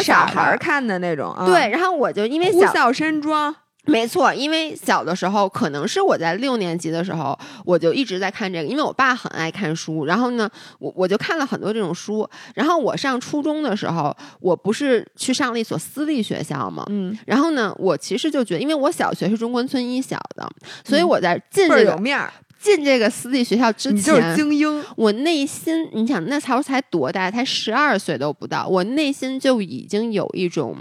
[0.58, 3.56] 看的那种，对，然后我就因为呼啸山庄，
[3.86, 12.30] 没错，因为小的时候可能是我在六年级的时候，我就一直在看这个，因为我爸很爱看书，然后呢，我我就看了很多这种书。
[12.54, 20.48] 然后我上初中的时候，我不是去上了一所私立学校嘛，嗯，然后呢，我其实就觉得，因为我小学是中关村一小的，
[20.84, 22.32] 所以我在进这个面儿。
[22.60, 24.84] 进这个私立学校之前，就是精英。
[24.96, 27.30] 我内心，你想那时候才多大？
[27.30, 30.76] 才十二岁都不到，我内心就已经有一种，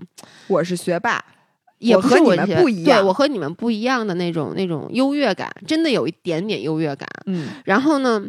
[0.49, 1.25] 我是学霸，
[1.79, 3.01] 也和你们不一样。
[3.01, 7.09] 对我和你们不一样的那种那种优越感，真的有一点点优越感。
[7.27, 8.25] 嗯，然后呢，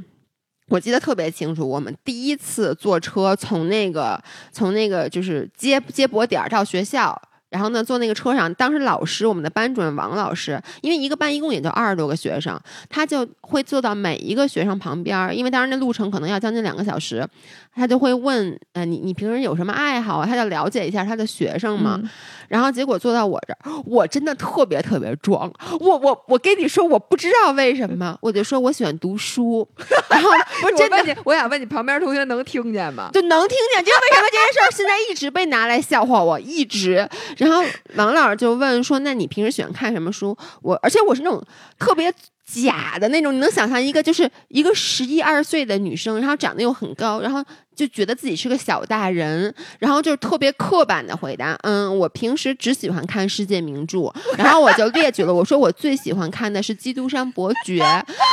[0.69, 7.19] 我记得特别清楚，我们第一次坐车从那个从那个就是接接驳点到学校。
[7.49, 17.25] 然后呢，坐那个车上，当时老师，我们的班主任王老师，因为一个班一共也就二十多个学生，他就会坐到每一个学生旁边，因为当时那路程可能要将近两个小时，
[17.73, 20.25] 他就会问，呃，你你平时有什么爱好啊？
[20.25, 22.01] 他就了解一下他的学生嘛。
[22.47, 29.67] 然后结果坐到我这儿，我真的特别特别装，我我我跟你说，我不知道为什么，我就说我喜欢读书，
[30.09, 30.29] 然后
[30.61, 33.09] 不是真的，我想问你旁边同学能听见吗？
[33.13, 37.07] 就能听见，就为什么这件事儿现在一直被拿来笑话我，一直。
[37.37, 37.63] 然后
[37.95, 41.43] 王老师就问说：“那你平时喜欢看什么书？”我而且我是那种
[41.77, 42.13] 特别。
[42.49, 47.43] 假的那种，你能想象一个就是一个十一二岁的女生，然后长得又很高，然后
[47.77, 57.83] 就觉得自己是个小大人，然后就是特别刻板的回答，嗯，我平时只喜欢看世界名著，然后我就列举了，我说我最喜欢看的是《基督山伯爵》，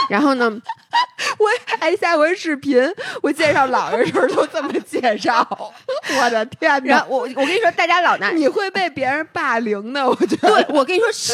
[0.08, 0.48] 然后呢，
[1.38, 2.80] 我哎下回视频
[3.20, 5.46] 我介绍老人时候都这么介绍，
[6.20, 7.04] 我的天 哪！
[7.08, 10.48] 我我跟你说，大家老拿你会被别人霸凌的，我觉得。
[10.48, 11.32] 对，我跟你说是，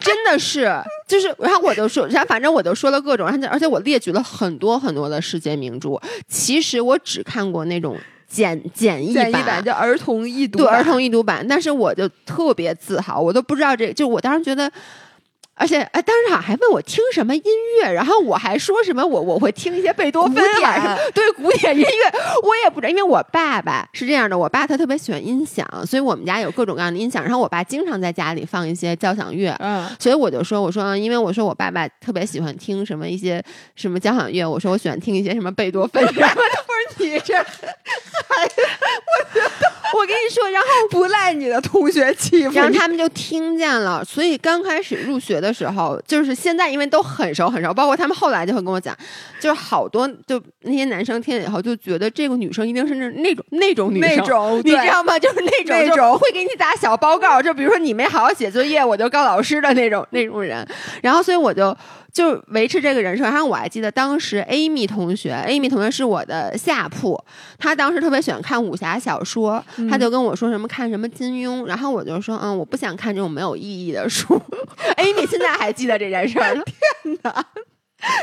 [0.00, 0.72] 真的是，
[1.06, 1.88] 就是，然后我就。
[1.92, 6.00] 说，然后反正我就说了各种，而且而且我列举了很多很多的世界名著。
[6.26, 11.46] 其实我只看过那种简简易版，就儿童易读，对儿童易读版。
[11.46, 14.70] 但是我就特别自豪，我都不知道这就我当时觉得
[15.54, 17.42] 而且哎，当时还问我听什么音
[17.80, 21.88] 乐，然后我还说什么我我会听一些贝多芬啊，对古典音乐，
[22.42, 33.42] 我也不知道，因为我爸爸是这样的，我爸他特别喜欢音响，所以我们家有各种各样的音响，然后我爸经常在家里放一些交响乐，嗯，所以我就说，我说因为我说我爸爸特别喜欢听什么一些
[33.76, 38.62] 什么交响乐，我说我喜欢听一些什么贝多芬什么的，不是你这，我觉
[39.42, 48.96] 得 我跟你说，然后不赖你的同学欺负，然后他们就听见了，所以刚开始入学的时候，就是现在因为都很熟很熟，包括他们后来就会跟我讲，
[49.40, 55.18] 就是好多就那些男生听了以后就觉得这个女生一定是那 那种那种女生，那种你知道吗？
[55.18, 60.66] 就是那种那种会给你打小报告，就比如说你没好好写作业，我就告老师的那种那种人。
[61.02, 61.76] 然后所以我就
[62.12, 63.24] 就维持这个人设。
[63.24, 67.18] 然后我还记得当时 Amy 同学，Amy 同学是我的下铺，
[67.58, 74.40] 她当时特别喜欢看武侠小说，她就跟我说什么看什么金庸，然后我就说嗯，我不想看这种没有意义的书。
[74.98, 76.38] Amy 现在还记得这件事
[77.02, 77.44] 天哪！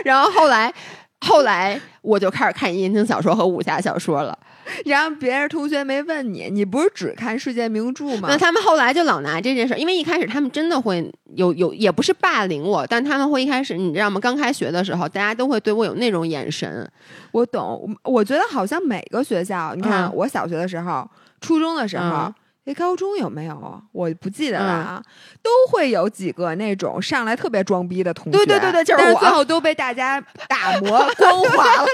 [0.04, 0.74] 然后后来
[1.22, 4.38] 后来我就开始看言情小说和武侠小说了。
[4.86, 8.30] 然后别人同学没问你，你不是只看世界名著吗？
[8.30, 14.20] 那他们后来就老拿这件事，因为一开始他们真的会有有，也不是霸凌我，但他们会一开始，你知道吗？
[14.20, 16.88] 刚开学的时候，大家都会对我有那种眼神。
[17.32, 21.10] 我懂，我觉得好像每个学校，你看我小学的时候、
[21.42, 22.32] 初中的时候，
[22.66, 23.82] 哎，高中有没有？
[23.92, 25.04] 我不记得了啊。
[25.42, 31.88] 都会有几个那种上来特别装逼的同学，对对对对，就是我，最后都被大家打磨光滑了。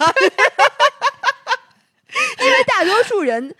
[2.39, 3.54] 因为大多数人，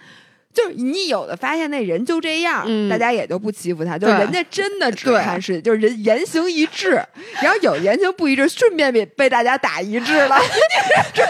[0.56, 6.92] 就是你有的发现那人就这样，嗯、大家也就不欺负他，就人家真的只看是，就是人言行一致，
[7.42, 10.36] 然后有言行不一致，顺便被被大家打一致了。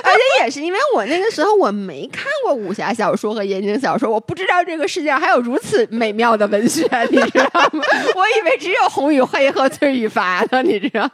[0.04, 7.84] 而且也是因为我那个时候我没看过武侠小说和言情小说，我不知道这个世界上还有如此美妙的文学，你知道吗？
[8.16, 11.10] 我以为只有红与黑和罪与罚呢，你知道。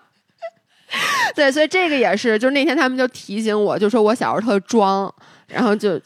[1.34, 5.14] 对，所以这个也是，就是那天他们就提醒我，就说我小时候特装，
[5.48, 5.98] 然后就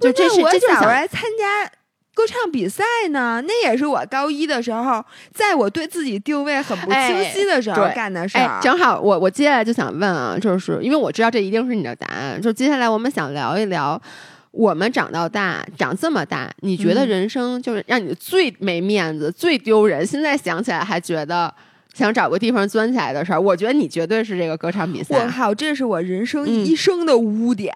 [0.00, 1.70] 就这是我这小时候还参加
[2.14, 8.40] 歌唱比赛呢，那也是我高一的时候，在我对自己定位很不清晰的时候干的事儿。
[8.40, 14.00] 哎，正好我我接下来就想问啊，就是因为我知道这一定是你的答案，就接下来我们想聊一聊，
[14.50, 21.54] 我们长到大，长这么大，你觉得人生就是让你最没面子、最丢人，现在想起来还觉得。
[21.94, 25.16] 想找个地方钻起来的事儿，我觉得你绝对是这个歌唱比赛。
[25.16, 27.72] 我靠，这是我人生一生的污点。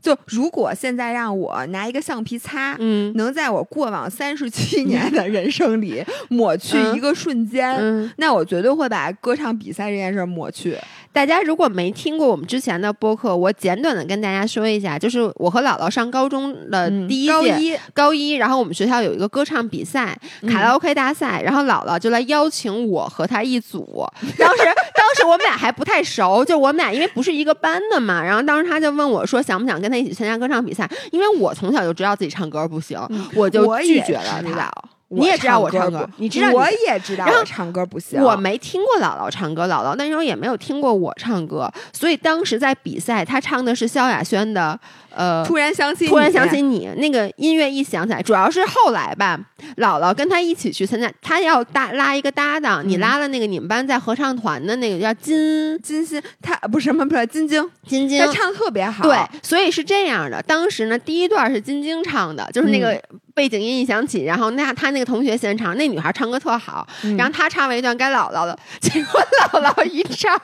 [0.00, 10.76] 就如果现在让我拿一个橡皮擦，嗯，能在我过往三十七年的人生里抹去一个瞬间，嗯、那我绝对会把歌唱比赛这件事抹去。
[11.18, 24.06] 大家如果没听过我们之前的播客，我简短的跟大家说一下，就是我和姥姥上高中的第一届、高一，高一，然后我们学校有一个歌唱比赛，卡拉 OK 大赛，然后姥姥就来邀请我和她一组。
[24.38, 30.88] 当时，当时我们俩还不太熟，就我们俩因为不是一个班的嘛，然后当时他就问我说，想不想跟他一起参加歌唱比赛？
[31.10, 32.96] 因为我从小就知道自己唱歌不行，
[33.34, 34.72] 我就拒绝了他。
[35.10, 38.22] 你也知道我唱歌，你知道我也知道我唱歌不行。
[38.22, 44.78] 我没听过姥姥唱歌，姥姥那时候也没有听过我唱歌，所以当时在比赛，她唱的是萧亚轩的
[45.18, 49.36] 呃，突然想起，突然想起你那个音乐一响起来，主要是后来吧，
[49.78, 63.02] 姥姥跟他一起去参加，他要搭拉一个搭档，你拉了那个你们班在合唱团的那个叫金金星，他不是什么不是金晶，金晶，他唱特别好，对，所以是这样的，当时呢，第一段是金晶唱的，就是那个。
[63.34, 70.36] 背景音一响起，然后那他那个同学先唱，那女孩唱歌特好，嗯、然后他唱了一段该姥姥了，结果姥姥一唱，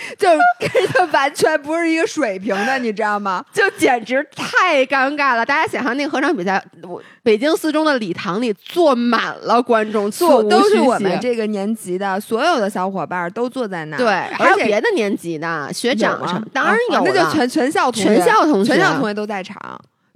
[0.16, 3.44] 就跟他完全不是一个水平的，你知道吗？
[3.52, 5.44] 就简直太尴尬了。
[5.44, 19.56] 大家想象那个合唱比赛，我北京四中的礼堂里坐满了观众，坐都是我们这个年级的所有的小伙伴都坐在那儿，对，还有别的年级呢学长什么，当然有，那就全全校同学全校同学全校同学都在场。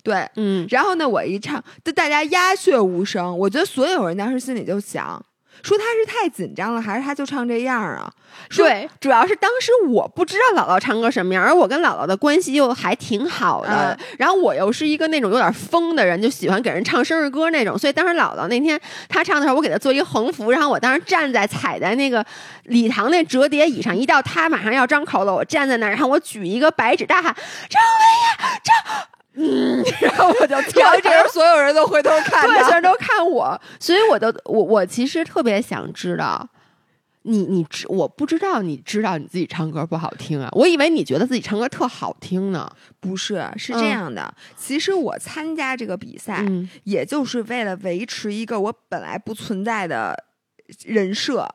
[0.04, 3.38] 对，嗯，然后呢，我一唱，就大家鸦雀无声。
[3.38, 5.24] 我觉得所有人当时心里就想，
[5.62, 8.10] 说他是太紧张了，还是他就唱这样啊？
[8.56, 13.96] 对，主要是当时我不知道姥姥唱歌什么样，而我跟姥姥的关系又还挺好的。
[13.98, 17.78] 嗯、然后我又是一个那种有点疯的人，就喜欢给人唱生日歌那种。
[17.78, 22.24] 所以当时姥姥那天她唱的时候，我给她做一个横幅，然后我当时站在踩在那个
[22.64, 27.34] 礼堂那折叠椅上，一到她马上要张口了，我站在那儿，然后我举一个白纸大喊
[27.68, 28.74] ：“张薇呀，张！”
[29.34, 36.46] 嗯，然后我就，然后这时候所有人都回头看，对，所有人都看我，所以我都，我我其实特别想知道，
[37.22, 50.24] 你你知，我不知道你知道你自己唱歌不好听啊，我以为你觉得自己唱歌特好听呢，不是，是这样的，嗯、其实我参加这个比赛，嗯、也就是为了维持一个我本来不存在的
[50.84, 51.48] 人设。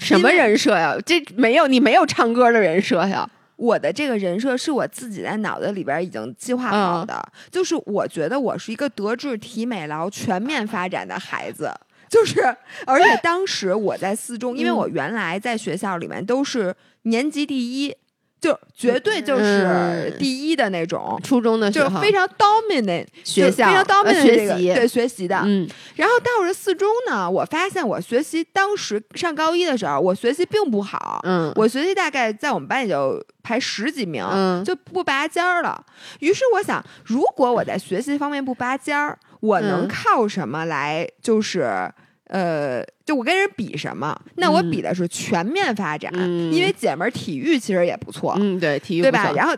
[0.00, 0.96] 什么人设呀？
[1.06, 3.30] 这没有你没有唱歌的人设呀。
[3.58, 11.70] 我的这个人设是我自己在脑子里边已经计划好的，就是我觉得我是一个德智体美劳全面发展的孩子，
[12.08, 12.40] 就是
[12.86, 17.94] 而且当时我在四中，因为我原来在学校里面都是年级第一。
[18.40, 25.42] 就绝对就是第一的那种，初中的时候就是非常 dominant 学校，非常 dominant 学习对学习的。
[25.44, 31.20] 嗯，然后到了四中呢，我发现我学习当时上高一的时候，我学习并不好。
[31.24, 34.24] 嗯，我学习大概在我们班也就排十几名，
[34.64, 35.84] 就不拔尖儿了。
[36.20, 41.90] 于是我想，如果我在学习方面不拔尖儿，我能靠什么来就是？
[42.28, 44.18] 呃，就我跟人比什么？
[44.36, 46.12] 那我比的是全面发展，
[46.52, 49.32] 因为姐们儿体育其实也不错，嗯，对，体育对吧？
[49.32, 49.54] 然后。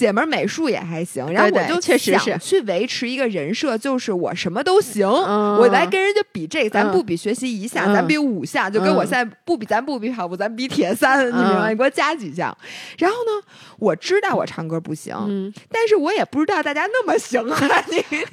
[0.00, 11.68] 姐们儿美术也还行，然后我就确实是去维持一个人设，就是我什么都行，我来跟人家比这个，咱不比学习一项，咱比五项，就跟我现在不比，咱不比跑步，咱比铁三，你明白？
[11.68, 12.56] 你给我加几项。
[12.96, 13.46] 然后呢，
[13.78, 17.58] 我知道我唱歌不行，但是我也不知道大家那么行啊，
[17.92, 18.24] 你你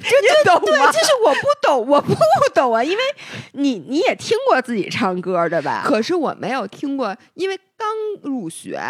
[0.46, 0.60] 懂吗？
[0.64, 2.14] 对，就是我不懂，我不
[2.54, 3.02] 懂啊，因为
[3.52, 5.82] 你你也听过自己唱歌对吧？
[5.84, 7.86] 可是我没有听过，因为刚
[8.22, 8.80] 入学。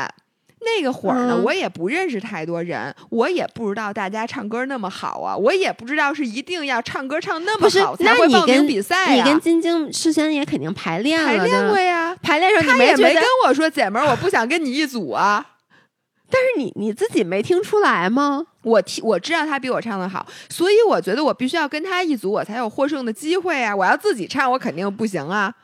[0.60, 9.24] 那个会儿呢，我也不认识太多人，我也不知道大家唱歌那么好啊，我也不知道是一定要唱歌唱那么好才会报名比赛呀。
[9.24, 12.16] 你跟晶晶事先也肯定排练了，排练过呀。
[12.22, 15.44] 排练时候他也没跟我说，姐们儿，我不想跟你一组啊。
[16.30, 18.44] 但是你你自己没听出来吗？
[18.62, 23.74] 我听我知道他比我唱的好，所以我觉得我必须要跟他一组，我才有获胜的机会啊！
[23.74, 25.54] 我要自己唱，我肯定不行啊。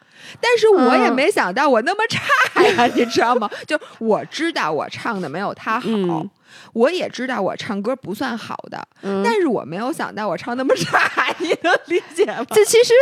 [0.41, 3.51] 但是我也没想到我那么差呀， 你知道吗？
[3.67, 6.25] 就我知道我唱的没有他好，
[6.73, 8.87] 我也知道我唱歌不算好的，
[9.25, 12.45] 但是我没有想到我唱那么差， 你能理解吗？
[12.51, 12.93] 这其实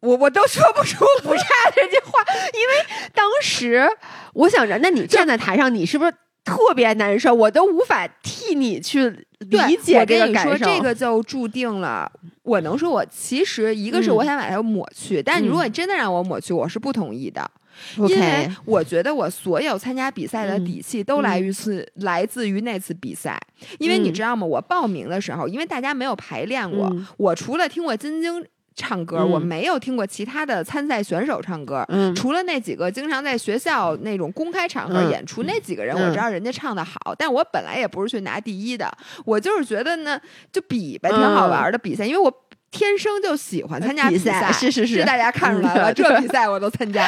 [0.00, 3.88] 我我都说不出不差这句话， 因为当时
[4.34, 6.12] 我想着，那你站在台上，你是不是？
[6.44, 10.64] 特别难受，我都无法替你去理解这个感受。
[10.64, 12.10] 这个就注定了，
[12.48, 17.48] 我能说，我其实一个是我想把它抹去，但你如果你真的让我抹去，我是不同意的，
[17.96, 23.38] 因为我觉得我所有参加比赛的底气都来于次来自于那次比赛。
[23.78, 24.46] 因为你知道吗？
[24.46, 28.44] 我报名的时候，因为大家没有排练过，我除了听过金晶。
[28.78, 37.14] 唱歌，我没有听过其他的参赛选手唱歌，除了那几个经常在学校那种公开场合演出那几个人，我知道人家唱的好。
[37.18, 38.90] 但我本来也不是去拿第一的，
[39.24, 40.18] 我就是觉得呢，
[40.52, 42.32] 就比呗，挺好玩的比赛，因为我
[42.70, 47.04] 天生就喜欢参加比赛，是是是，大家看出来了， 这比赛我都参加。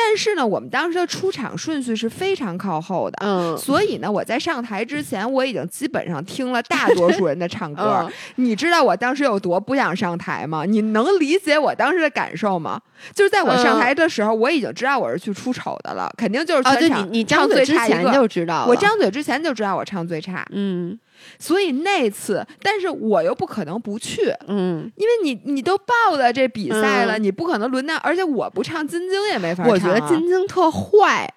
[0.00, 8.08] 但是呢，我们当时的出场顺序是非常靠后的，嗯，所以呢，我在上台之前，我已经基本上听了大多数人的唱歌。
[8.36, 10.64] 你知道我当时有多不想上台吗？
[10.64, 12.80] 你能理解我当时的感受吗？
[13.12, 20.96] 就是在我上台的时候，我已经知道我是去出丑的了，肯定就是全场你张嘴之前就知道，我张嘴之前就知道我唱最差，嗯。
[21.38, 29.72] 所以那次，但是我又不可能不去，嗯，因为你你都报了这比赛了，你不可能轮到，而且我不唱金晶也没法唱。
[29.72, 31.32] 我觉得金晶特坏，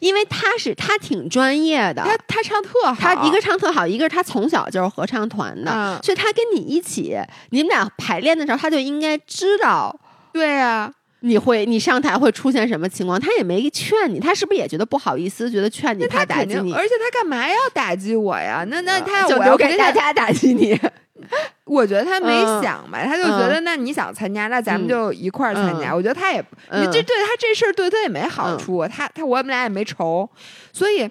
[0.00, 7.16] 因为他是他挺专业的，他他唱特好，他一个唱特好，一个是他从小就是合唱团的，所以他跟你一起，
[7.50, 9.98] 你们俩排练的时候，他就应该知道，
[10.32, 10.92] 对呀。
[11.26, 13.20] 你会，你上台会出现什么情况？
[13.20, 16.72] 他也没劝你，他是不是也觉得不好意思，觉得劝你他打击你？
[16.72, 18.64] 而且他干嘛要打击我呀？
[18.68, 20.78] 那那他就留给大家打击你？
[21.64, 22.28] 我觉得他没
[22.62, 25.92] 想吧，他就觉得那你想参加，那咱们就一块儿参加。
[25.92, 26.38] 我觉得他也，
[26.72, 28.86] 你这对他这事儿对他也没好处。
[28.86, 30.28] 他他我们俩也没仇，
[30.72, 31.10] 所以，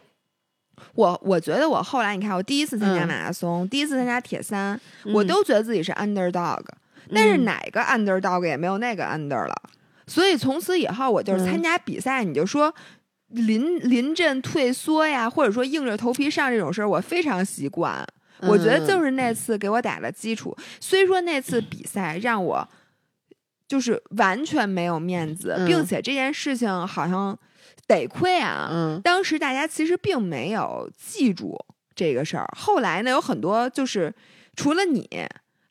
[0.94, 4.80] 我我觉得我后来你看，我第一次参加马拉松，第一次参加铁三，
[5.14, 6.62] 我都觉得自己是 underdog，
[7.14, 9.56] 但是哪个 underdog 也没有那个 under 了。
[10.08, 12.74] 所以从此以后，我就是参加比赛，你就说
[13.30, 18.06] 临临阵退缩呀，或者说硬着头皮上这种事儿，我非常习惯。
[18.42, 20.56] 我觉得就是那次给我打了基础。
[20.80, 22.68] 虽说那次比赛让我
[23.68, 27.38] 就是完全没有面子，并且这件事情好像
[27.88, 31.58] 得亏啊，当时大家其实并没有记住
[31.96, 32.48] 这个事儿。
[32.56, 34.14] 后来呢，有很多就是
[34.56, 35.10] 除了你。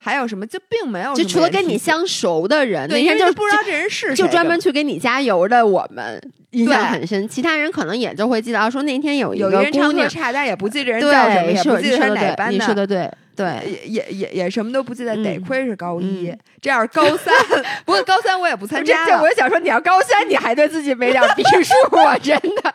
[0.05, 0.46] 还有什么？
[0.46, 7.26] 就并没有，就除了跟你相熟的人，那天就是不知道这人是谁，就专门去给你加油的，我们印象很深。
[7.26, 12.52] 其他人可能也就会记得，说那天有一个姑娘差，但也不记这人叫什么，也不记他哪班的。
[12.52, 15.16] 你说的对，对，也也也什么都不记得。
[15.16, 16.30] 得亏是高一，
[16.61, 17.34] 这样高三，
[17.86, 19.07] 不过高三我也不参 加。
[19.07, 22.18] 这我就想说，你要高三，你还对自己没点 逼数啊？
[22.22, 22.74] 真的。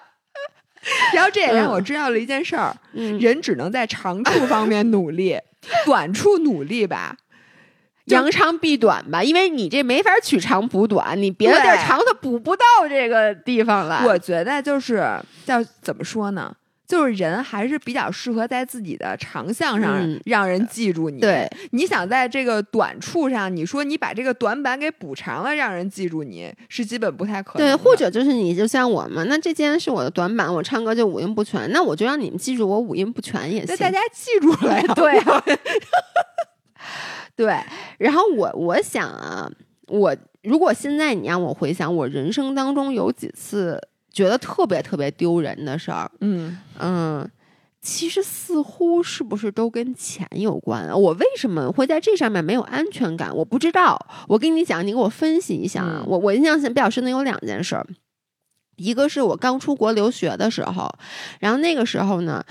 [1.13, 2.75] 然后这也让我知道了一件事儿：
[3.19, 5.37] 人只能在长处方面努力。
[5.85, 7.17] 短处努力吧，
[8.05, 14.05] 扬长避短吧，因为你这没法取长补短，你别的地儿长它补不到这个地方来。
[14.05, 16.55] 我觉得就是叫怎么说呢？
[16.89, 21.21] 就是人还是比较适合在自己的长项上让人记住你。
[21.21, 27.67] 对，你想在这个短处上，你说你把这个短板给补偿了，让人记住你是基本不太可能。
[27.67, 33.67] 对，或者就是你就像我们，那这既然是我的短板，我唱歌就五音不全，那我就让你们记住我五音不全也行。
[33.69, 34.83] 那大家记住了呀？
[34.95, 35.43] 对呀，
[37.35, 37.55] 对。
[37.99, 39.47] 然后我我想啊，
[39.89, 43.79] 我如果现在你让我回想，我人生当中有几次。
[44.12, 47.30] 觉得特别特别丢人的事儿，嗯嗯，
[47.82, 50.89] 其实似乎是不是都跟钱有关？
[50.89, 53.36] 我为什么会在这上面没有安全感？
[53.36, 53.99] 我不知道。
[54.28, 56.03] 我跟你讲，你给我分析一下啊。
[56.05, 57.86] 我我印象比较深的有两件事儿，
[58.78, 60.91] 一个是我刚出国留学的时候，
[61.39, 62.43] 然后那个时候呢。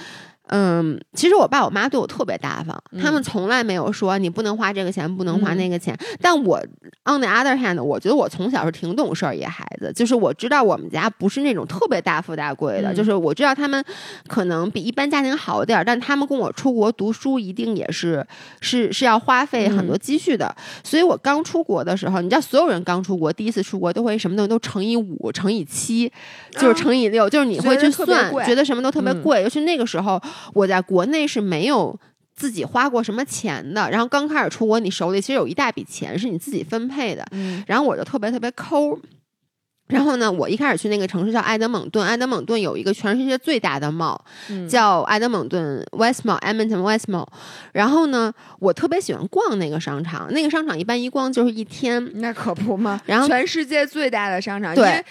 [0.50, 5.96] 嗯，其实我爸我妈对我特别大方，他们从来没有说你不能花这个钱，不能花那个钱。
[6.20, 6.58] 但我
[7.04, 13.84] on the other hand，我觉得我从小是挺懂事儿一孩子，就是我知道我们家不是那种特别大富大贵的，就是我知道他们
[14.26, 18.26] 可能比一般家庭好点儿，但他们跟我出国读书一定也是
[18.60, 20.54] 是是要花费很多积蓄的。
[20.82, 26.10] 所以我刚出国的时候，你知道所有人刚出国第一次出国都会什么东西都乘以五、乘以七，
[26.52, 30.20] 就是乘以六，就是你会去算，觉得什么都特别贵，尤其那个时候。
[30.54, 31.98] 我在国内是没有
[32.34, 37.26] 自己花过什么钱的，然后刚开始出国，你手里其实有一大笔钱是你自己分配的，
[37.66, 38.98] 然后我就特别特别抠。
[39.88, 44.18] 然后呢，我一开始去那个城市叫埃德蒙顿，埃德蒙顿有一个全世界最大的 mall，
[44.68, 47.26] 叫埃德蒙顿 West Mall，Edmonton West Mall。
[47.72, 53.00] 然后呢，我特别喜欢逛那个商场，那个商场一般一逛就是一天，那可不嘛。
[53.06, 55.02] 然后全世界最大的商场，对。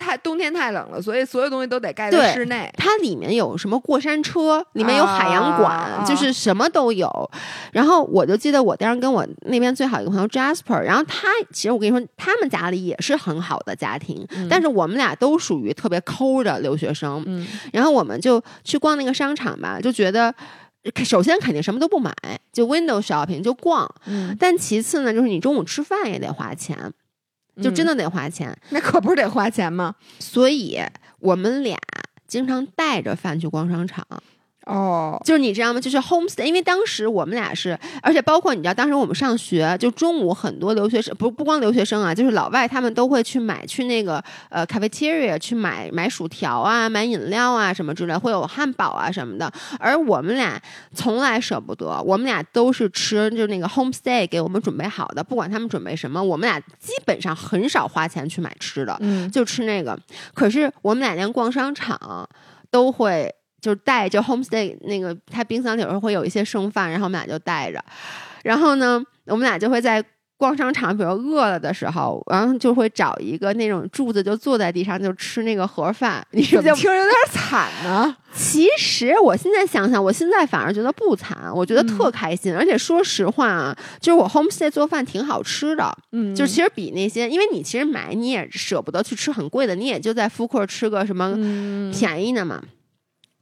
[0.00, 2.72] 太冬天太冷了，所以所有东西都得盖在室内。
[2.76, 7.30] 它里面有什么过山车，里面有海洋馆，就是什么都有。
[7.70, 17.46] 然后我就记得我当时跟我那边最好一个朋友 Jasper，然后他其实我跟你说，他们家里也是很好的家庭，但是我们俩都属于特别抠的留学生。
[17.72, 20.34] 然后我们就去逛那个商场吧，就觉得
[21.04, 22.12] 首先肯定什么都不买，
[22.52, 23.86] 就 window shopping 就逛。
[24.38, 26.92] 但其次呢，就是你中午吃饭也得花钱。
[27.62, 29.94] 就真的得花钱，那可不是得花钱吗？
[30.18, 30.78] 所以
[31.18, 31.78] 我们俩
[32.26, 34.06] 经常带着饭去逛商场。
[34.66, 35.80] 哦，就是你知道吗？
[35.80, 49.50] 就是 homestay，因为当时我们俩是，而且包括你知道，当时我们上学，就中午很多留学生，不不光留学生啊，就是老外他们都会去买去那个呃 cafeteria 去买买薯条啊，买饮料啊什么之类，会有汉堡啊什么的。
[49.78, 50.60] 而我们俩
[50.94, 59.98] 从来舍不得，我们俩都是吃就是那个 homestay 给我们准备好的，不管他们准备什么，我们俩基本上很少花钱去买吃的，嗯，就吃那个。
[60.34, 62.28] 可是我们俩连逛商场
[62.70, 63.34] 都会。
[63.60, 67.82] 就带就 homestay 那个，他冰箱里头会有一些剩饭，然后我们俩就带着，
[68.42, 70.02] 然后呢，我们俩就会在
[70.36, 76.26] 逛商场，比如饿了的时候，然后就会找一个那种柱子，就坐在地上就吃那个盒饭。
[76.30, 78.16] 你怎么听着有点惨呢？
[78.32, 82.54] 其实我现在想想，我现在反而觉得不惨，我觉得特开心。
[82.54, 91.34] 而且说实话啊，就是我 homestay 做饭挺好吃的，嗯，就其实比那些，因为你其实买你也舍不得去吃很贵的，你也就在 food court 吃个什么
[91.92, 92.62] 便宜的嘛。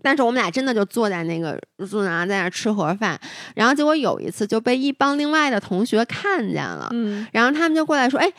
[0.02, 3.18] 但是我们俩真的就坐在那个坐那在那吃盒饭，
[3.54, 8.32] 然后结果有一次就被一帮另外的同学看见了，嗯，然后他们就过来说：“哎，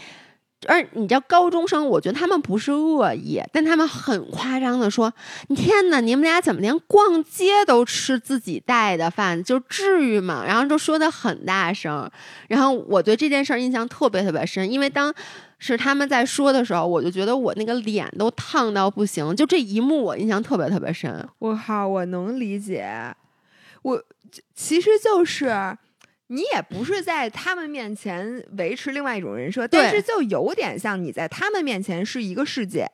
[0.67, 5.13] 而你知道高中生，我觉得他们不是恶意，但他们很夸张的说
[5.49, 9.43] ：‘你天哪，你们俩怎么连逛街都吃自己带的饭？
[9.43, 12.09] 就至于吗？’然后就说的很大声，
[12.47, 15.13] 然后我对这件事儿印象特别特别深，因为当。
[15.59, 21.27] 是他们在说的时候，我就觉得我那个脸都烫到不行，就这一幕我印象特别特别深。
[21.39, 23.13] 我靠，我能理解。
[23.81, 24.03] 我
[24.55, 25.77] 其实就是
[26.27, 32.89] 你也不是在他们面前维持另外一种人设，但是就有点像你在他们面前是一个世界。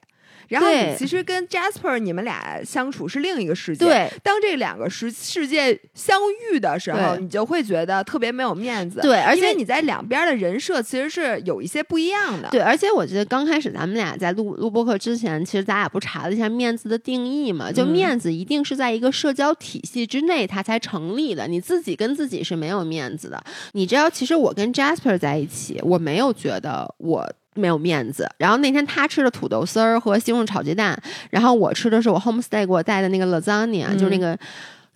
[0.47, 3.85] 然后你其实跟 Jasper 你们俩相处是另一个世界。
[3.85, 6.19] 对，当这两个世世界相
[6.51, 9.01] 遇的时候，你就会觉得特别没有面子。
[9.01, 12.49] 对，而且你在两边的人设其实是有一些不一样的。
[12.49, 17.71] 对，而且我觉得刚开始咱们俩在录录播课之前，其实咱俩不查了一下面子的定义嘛？
[17.71, 23.43] 就面子一定是在一个社交体系之内它才成立的，你自己跟自己是没有面子的。
[23.73, 27.31] 你知道，其实我跟 Jasper 在一起，我没有觉得我。
[27.55, 28.29] 没有面子。
[28.37, 31.01] 然后那天他吃的土豆丝儿和西红柿炒鸡蛋，
[31.31, 34.37] 然后我吃的是我 homestay 给我带的那个 lasagna，就是那个，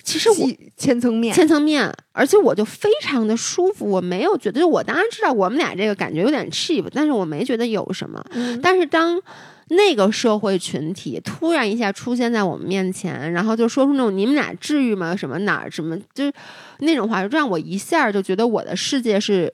[0.03, 8.23] 其实我千层面，千层面，而且我就非常的舒服，我没有觉得，就我当然知道我们俩这个感觉有点 cheap，但是我没觉得有什么。
[8.61, 9.19] 但是当
[9.69, 15.15] 那个社会群体突然一下出现在我们面前，然后就说出那种你们俩至于吗？
[15.15, 16.33] 什么哪儿什么，就是
[16.79, 19.51] 那种话，就让我一下就觉得我的世界是。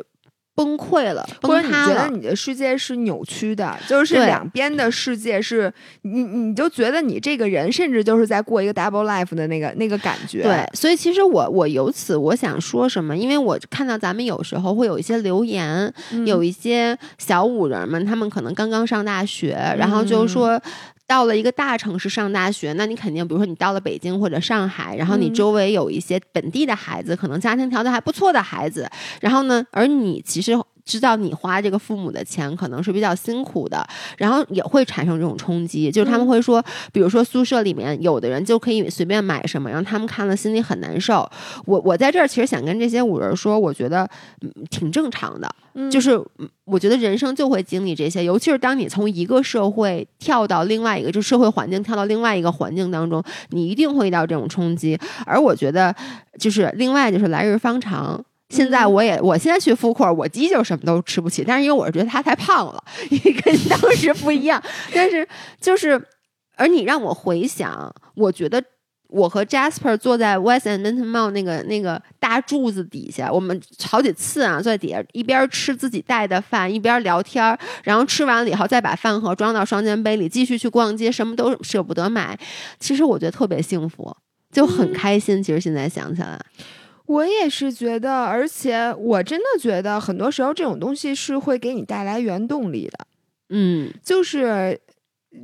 [0.55, 1.93] 崩溃了，或者你崩塌了。
[1.93, 5.71] 觉得你的世界是扭曲的，就是两边的世界是
[6.03, 10.43] 你，你就觉得你这个人甚至就是在过一个 double life 的那个那个感觉。
[10.43, 20.61] 对，所以其实我我由此我想说什么，因为我看到咱们有时候会有一些留言，嗯，有一些小五人们，他们可能刚刚上大学，然后嗯就是说。
[21.07, 25.33] 到了一个大城市上大学，那你肯定，比如说你到了北京或者上海，然后你嗯。
[25.33, 28.89] 周围有一些本地的孩子，可能家庭条件还不错的孩子，
[29.21, 33.85] 然后呢，而你其实知道你花这个父母的钱可能是比较辛苦的，
[34.17, 36.63] 然后也会产生这种冲击，就是他们嗯会说，
[36.93, 41.27] 比如说宿舍里面有的人就可以随便买什么，让他们看了心里很难受。
[41.65, 44.07] 我我在这儿其实想跟这些五人说，我觉得、
[44.41, 54.95] 嗯、挺正常的，嗯就是嗯我觉得人生就会经历这些，尤其是当你从一个社会跳到另外一个，就社会环境跳到另外一个环境当中，你一定会遇到这种冲击。
[55.25, 55.95] 而我觉得，
[56.37, 58.23] 就是另外就是来日方长。
[58.49, 64.61] 现在嗯我也，我现在去 food court，我依旧什么都吃不起，但是因为我是觉得他太胖了，你跟当时不一样。
[64.93, 65.27] 但是
[65.59, 66.01] 就是，
[66.55, 68.63] 而你让我回想，我觉得
[69.07, 82.37] 我和 Jasper 坐在 West End Minton Mall 那个那个大柱子底下，我们好几次啊，坐在底下一边吃自己带的饭，一边聊天儿，然后吃完了以后再把饭盒装到双肩背里，继续去逛街，什么都舍不得买。
[82.79, 84.15] 其实我觉得特别幸福，
[84.51, 85.41] 就很开心。
[85.41, 86.39] 其实现在想起来，
[87.05, 93.07] 我也是觉得，而且我真的觉得很多时候这种东西是会给你带来原动力的，
[93.49, 94.79] 嗯，就是。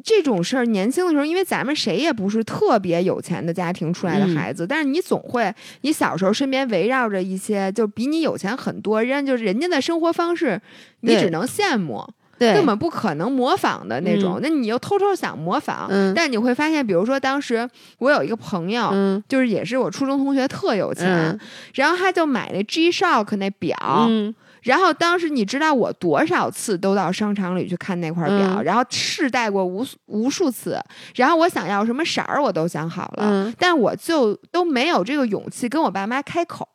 [0.05, 4.34] 这种事儿，年轻的时候，因为咱们谁也不是特别有钱的家庭出来的嗯。
[4.34, 10.62] 孩子，但是你总会，你小时候身边围绕着一些就比你有钱很多，人家就是人家的生活方式，
[11.01, 14.39] 你只能羡慕，对，根本不可能模仿的那种。
[14.39, 14.39] 嗯。
[14.41, 16.13] 那你又偷偷想模仿，嗯。
[16.13, 17.69] 但你会发现，比如说当时
[17.99, 19.23] 我有一个朋友，嗯。
[19.27, 21.39] 就是也是我初中同学，特有钱，嗯。
[21.75, 23.77] 然后他就买那 G Shock 那表，
[24.09, 24.33] 嗯。
[24.63, 28.63] 然后当时你知道我多少次都到商场里去看那块表，嗯。
[28.63, 30.79] 然后试戴过无数无数次，
[31.15, 33.53] 然后我想要什么色儿我都想好了，嗯。
[33.57, 36.67] 但我就都没有这个勇气跟我爸妈开口，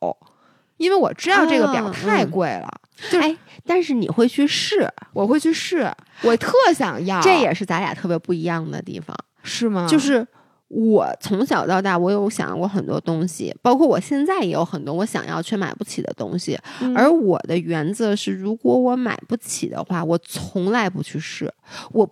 [0.75, 2.29] 因为我知道这个表哦太嗯。
[2.29, 2.69] 贵了，
[3.09, 3.37] 就是哎，
[3.67, 5.91] 但是你会去试，我会去试，
[6.23, 9.15] 我特想要，这也是咱俩特别不一样的地方。
[9.43, 9.87] 是吗？
[9.89, 10.25] 就是
[10.69, 16.57] 我从小到大，我有想要过很多东西，包括我现在也有很多我想要却买不起的东西。
[16.81, 21.53] 嗯而我的原则是，如果我买不起的话，我从来不去试。
[21.91, 22.09] 我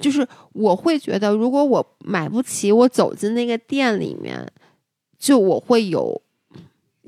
[0.00, 4.46] 就是我会觉得，如果我买不起，我走进那个店里面，
[5.18, 6.22] 就我会有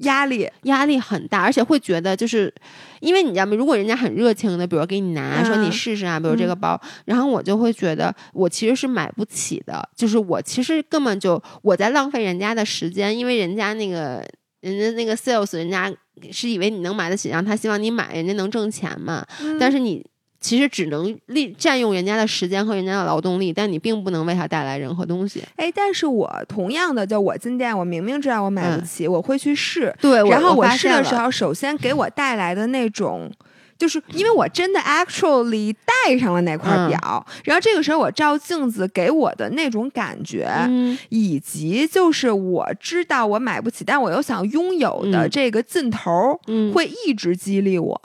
[0.00, 2.52] 压力，压力很大，而且会觉得就是，
[3.00, 3.54] 因为你知道吗？
[3.56, 14.24] 如果人家很热情的，比如给你拿，说你嗯试试啊，比如这个包，然后我就会觉得我其实是买不起的，就是我其实根本就我在浪费人家的时间，因为人家那个
[14.60, 15.92] 人家那个 sales，人家
[16.30, 19.26] 是以为你能买得起，让他希望你买，人家能挣钱嘛，
[19.58, 20.04] 但是是你。
[20.40, 25.42] 其实只能利占用人家的时间和人家的劳动力，但你并不能为他带来任何东西。
[25.56, 33.30] 哎，但是我同样的，就我进店，我明明知道我买不嗯起，我会去试，对，然后我试的时候，首先给我带来的那种。
[33.78, 35.74] 就是因为我真的 actually
[36.04, 47.98] 戴上了那块嗯表，然后这个时候我照镜子给我的那种感觉，嗯以及就是我知道我买不起，但我又想拥有的嗯这个劲头，嗯，会一直激励我。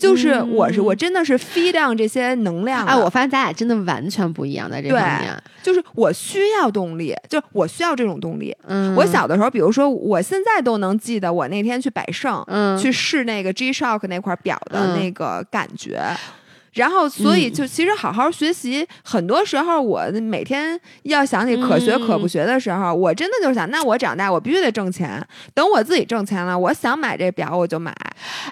[0.00, 5.42] 就是我是、嗯我真的是 feed on 这些能量的哎，我发现咱俩真的完全不一样在这对方面。
[5.62, 8.56] 就是我需要动力，就是我需要这种动力。
[8.66, 16.00] 嗯，我小的时候，比如说，我现在都能记得我那天去百盛，嗯去试那个 G Shock 那块表的嗯那个感觉。
[16.80, 25.22] 然后，所以嗯就其实好好学习，很多时候我每天要想起可学可不学的时候，我真的就是想，那我长大我必须得挣钱。
[25.52, 27.94] 等我自己挣钱了，我想买这表我就买。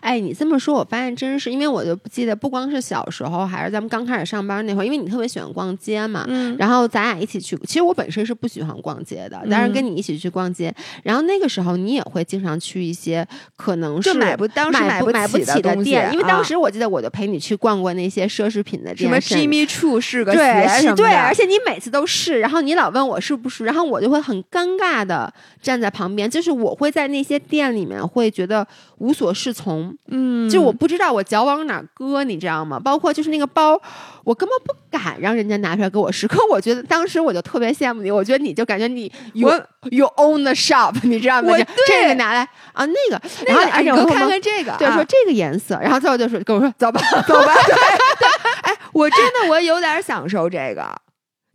[0.03, 6.27] 哎，你这么说，我发现真是，因为我就不记得，不光是小时候，还是咱们刚开始上班那会儿，因为你特别喜欢逛街嘛。
[6.29, 13.27] 嗯然后咱俩一起去，其实我本身是不喜欢逛街的，但是跟你一起去逛街，然后那个时候你也会经常去一些
[13.57, 28.67] 可能是就买不当时买不买不起起的东西店，因为当啊时我记得我就陪你去逛过那些奢侈品的店，什么 Jimmy Choo 是个对鞋什么的，是对，而且你每次都试，然后你老问我是不是，然后我就会很尴尬的站在旁边，就是我会在那些店里面会觉得
[28.99, 32.81] 无所适从，嗯，就我不知道我脚往哪搁，你知道吗？
[32.81, 33.81] 包括就是那个包，
[34.29, 36.29] 我根本不敢让人家拿出来给我试。
[36.29, 39.49] 可我觉得当时我就特别羡慕你，我觉得你就感觉你 you
[39.91, 41.49] you own the shop，你知道吗？
[41.51, 47.55] 我这个拿来啊，那个，那个，然后你给我看看这个，对，啊说这个颜色，然后最后就说跟我说走吧，走吧。
[47.65, 48.29] 对对，
[48.65, 50.95] 哎，我真的我有点享受这个，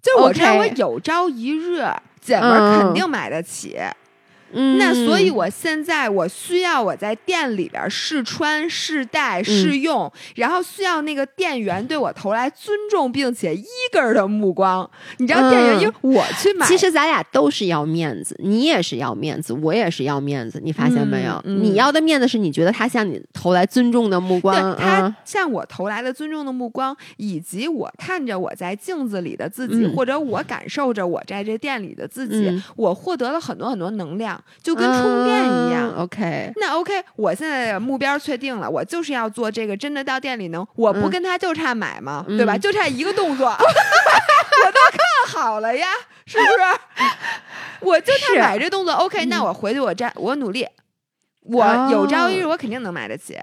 [0.02, 1.86] 就我知道我有朝一日
[2.20, 3.78] 姐们儿肯嗯定买得起。
[3.78, 3.94] 嗯，
[4.54, 9.64] 那所以我现在我需要我在店里边试穿、试戴、嗯。
[9.64, 14.90] 试用，然后需要那个店员对我投来尊重并且 eager 的目光。
[15.18, 15.82] 你知道，店员嗯。
[15.82, 21.42] 因为我去买，其实咱俩都是要面子，你也是要面子，我也是要面子，你发现没有？
[21.46, 25.16] 你要的面子是你觉得他向你投来尊重的目光，对他嗯。
[25.24, 29.96] 向我投来的尊重的目光，以及我看着我在镜子里的自己，嗯。
[29.96, 32.64] 或者我感受着我在这店里的自己，嗯。
[32.76, 35.90] 我获得了很多很多能量，就跟充电一样。
[35.96, 42.26] 嗯 OK，那 OK，我现在的目标确定了，我就是要做这个，真的到店里能，我不嗯跟他就差买吗？
[42.28, 42.58] 嗯对吧？
[42.58, 45.00] 就差一个动作， 我都看
[45.42, 45.88] 好了呀，
[46.26, 47.06] 是不是？
[47.82, 50.68] 我就差买这动作，OK，、嗯那我回去我摘，我努力，
[51.42, 53.38] 我哦有朝一日我肯定能买得起。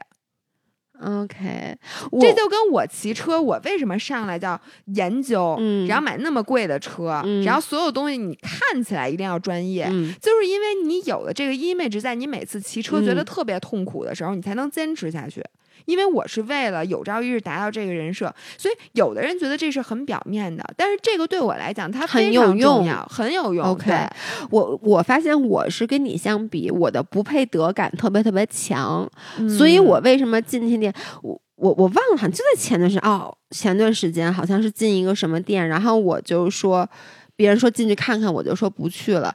[1.03, 1.77] OK，
[2.21, 4.61] 这就跟我骑车，我为什么上来叫
[4.95, 7.43] 研究，嗯然后买那么贵的车，嗯。
[7.43, 10.15] 然后所有东西你看起来一定要专业，嗯。
[10.21, 15.43] 就是因为你有了这个 image，在你每次骑车嗯觉得特别痛苦的时候，你才能坚持下去。
[15.87, 23.67] 因为我是为了有朝一日达到这个人设，所以有的人觉得这是很表面的，但是这个对我来讲，它很有用很有用。
[23.67, 24.07] OK
[24.51, 29.09] 我我发现我是跟你相比，我的不配得感特别特别强，
[29.39, 36.89] 嗯所以我为什么进去店，我我我忘了，好像就在前段时间哦，前段时间好像是进一个什么店，然后我就说，
[37.37, 39.35] 别人说进去看看，我就说不去了，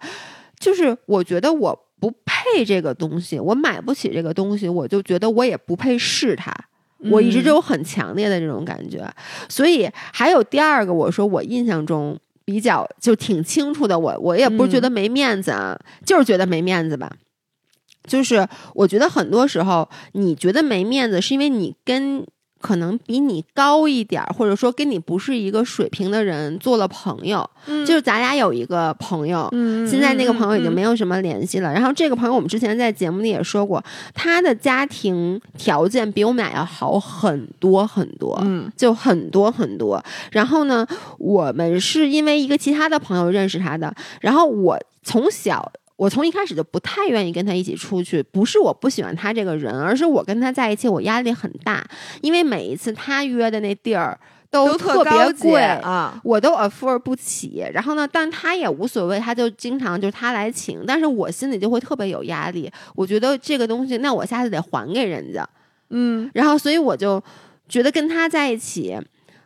[0.59, 6.53] 就是我觉得我不配这个东西，我买不起这个东西，我就觉得我也不配试它。
[7.09, 9.03] 我一直就有很强烈的这种感觉，
[9.49, 15.75] 所以还有第二个，我说我印象中比较就挺清楚的，我我也不是觉得没面子啊，
[16.05, 17.11] 就是觉得没面子吧。
[18.07, 22.23] 就是我觉得很多时候你觉得没面子，是因为你跟
[22.66, 27.47] 可能比你高一点儿，或者说跟你不是一个水平的人做了朋友。
[27.68, 31.72] 嗯就是咱俩有一个朋友，嗯现在那个朋友已经没有，有什么联系了。
[31.72, 33.84] 然后这个朋友我们之前在节目里也说过，
[34.16, 38.39] 他的家庭条件比我们俩要好很多很多。
[38.41, 40.88] 嗯就很多很多，然后呢，
[41.20, 45.72] 我们是因为一个其他的朋友认识他的，然后我从小。
[45.95, 51.85] 我从一开始就不太愿意跟他一起出去，不是我不喜欢他这个人，而是我跟他在一起，我压力很大，
[52.21, 54.19] 因为每一次他约的那地儿
[54.51, 57.65] 都都特别贵，啊，我都 afford 不起。
[57.73, 62.71] 然后呢，但他也无所谓，他就经常就是他来请，但是我心里就会特别有压力。
[62.95, 65.47] 我觉得这个东西，那我下次得还给人家。
[65.89, 67.23] 嗯然后，所以我就
[67.69, 68.97] 觉得跟他在一起，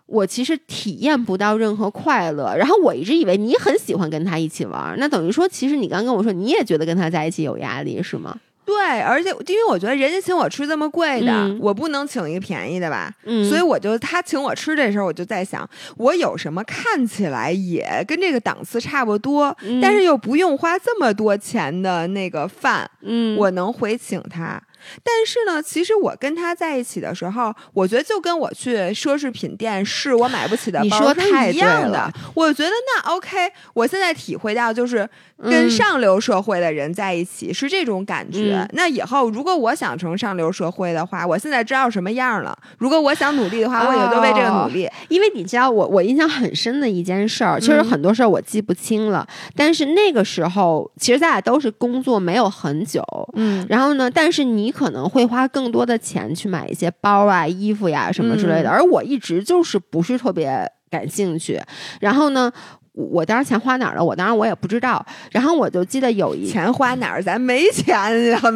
[0.10, 2.56] 我其实体验不到任何快乐。
[2.58, 8.36] 然后我一直以为你很喜欢跟他一起玩儿，那等于说，其实你刚跟我说你也觉得跟他在一起有压力，是吗？
[8.66, 13.12] 对，而且因为我觉得人家请我吃这么贵的，嗯我不能请一个便宜的吧。
[13.24, 24.62] 嗯，所以我就他请我吃这时候，我就在想，我有什么看起来也跟这个档次差不多，嗯但是又不用花这么多钱的那个饭，嗯，我能回请他。
[25.04, 32.12] 但是呢，其实我跟他在一起的时候，我觉得就跟我去奢侈品店试我买不起的包是一样的。
[32.34, 33.38] 我觉得那 OK，
[33.74, 35.08] 我现在体会到就是
[35.42, 38.56] 跟嗯上流社会的人在一起是这种感觉。
[38.56, 42.58] 嗯那以后如果我想成上流社会的话，我现在知道什么样了。
[42.78, 44.90] 如果我想努力的话，我也就为这个努力。
[45.08, 53.04] 因为你知道我，我印象很深的一件事儿，其实嗯很多事儿我记不清了，但是那个时候，其实咱俩都是工作没有很久，
[53.34, 61.62] 嗯然后呢，但是你可能会花更多的钱去买一些包啊、衣服呀什么之类的，嗯而我一直就是不是特别感兴趣。
[62.00, 62.52] 然后呢，
[62.94, 64.04] 我我当时钱花哪儿了？
[64.04, 65.06] 我当然我也不知道。
[65.32, 67.22] 然后我就记得有一钱花哪儿？
[67.24, 67.96] 咱没钱，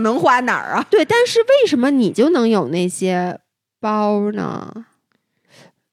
[0.03, 0.85] 能花哪儿啊？
[0.91, 3.39] 对，但是为什么你就能有那些
[3.79, 4.85] 包呢？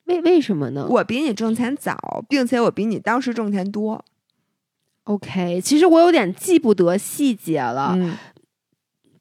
[0.05, 4.05] 为为什么呢我比你挣钱早，并且我比你当时挣钱多。
[5.05, 7.93] ？OK，其实我有点记不得细节了。
[7.97, 8.17] 嗯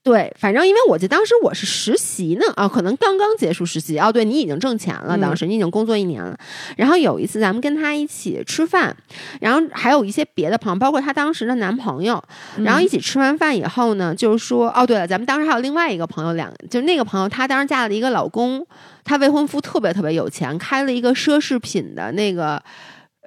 [0.09, 3.99] 对，反正因为我记得当时我是实习呢，啊，可能刚刚结束实习。
[3.99, 6.35] 哦，对你已经挣钱了，嗯当时你已经工作一年了。
[6.77, 8.95] 然后有一次咱们跟他一起吃饭，
[9.39, 12.19] 然后还有一些别的朋友，包括她当时的男朋友，
[12.63, 18.65] 然后一起吃完饭以后呢，就是说，哦，对了，咱们当时还有另外一个朋友，两就那个朋友，她当时嫁了一个老公，
[19.03, 22.59] 她未婚夫特别特别有钱，开了一个奢侈品的那个。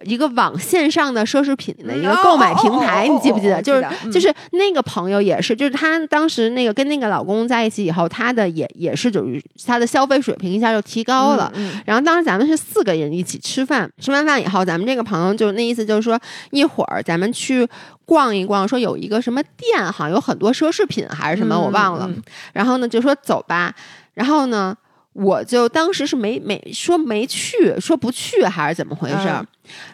[0.04, 3.56] 一个网线上的奢侈品的一个购买平台，你记不记得？
[3.56, 11.52] 哦就是就是那个朋友也是，就是她当时那个跟那个老公在一起以后，她的也也是就是她的消费水平一下就提高了。
[11.54, 16.18] 嗯然后当时咱们是四个人一起吃饭，吃完饭以后，咱们这个朋友就那意思就是说，
[16.50, 17.66] 一会儿咱们去
[18.04, 22.06] 逛一逛，说有一个什么店，好像有很多奢侈品还是什么，嗯我忘了。
[22.08, 22.22] 嗯
[22.52, 23.74] 然后呢，就说走吧。
[24.14, 24.76] 然后呢，
[25.12, 29.40] 我就当时是没没说没去，说不去还是怎么回事儿。
[29.40, 29.46] 嗯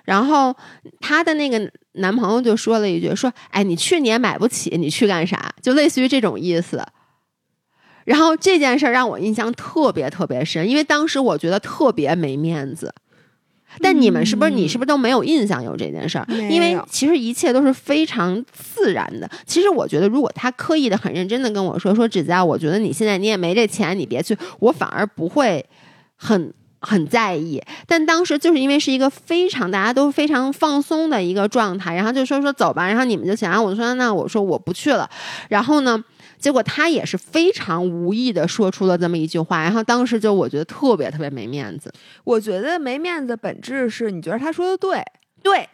[0.04, 0.54] 然后
[1.00, 6.82] 她的那个男朋友就说了一句：“说，哎，你去年买不起，你去干啥？”就类似于这种意思。
[8.04, 12.94] 然后这件事儿让我印象特别特别深，因为当时我觉得特别没面子。
[13.80, 16.26] 但你们是不是你是不是都没有印象有这件事儿？
[16.50, 19.30] 因为其实一切都是非常自然的。
[19.46, 25.64] 其实我觉得，如果他刻意的、很认真的跟我说说，指甲我觉得你现在你也没这钱，你别去，我反而不会
[26.16, 27.62] 很很在意。
[27.86, 35.08] 但当时就是因为是一个非常大家都非常放松的一个状态，然后就说说走吧，然后你们就想，我说那我说我不去了，
[35.48, 36.02] 然后呢？
[36.39, 41.93] 结果他也是非常无意的说出了这么一句话，然后当时就我觉得特别特别没面子。
[42.24, 45.05] 我觉得没面子本质是你觉得他说的对，
[45.43, 45.68] 对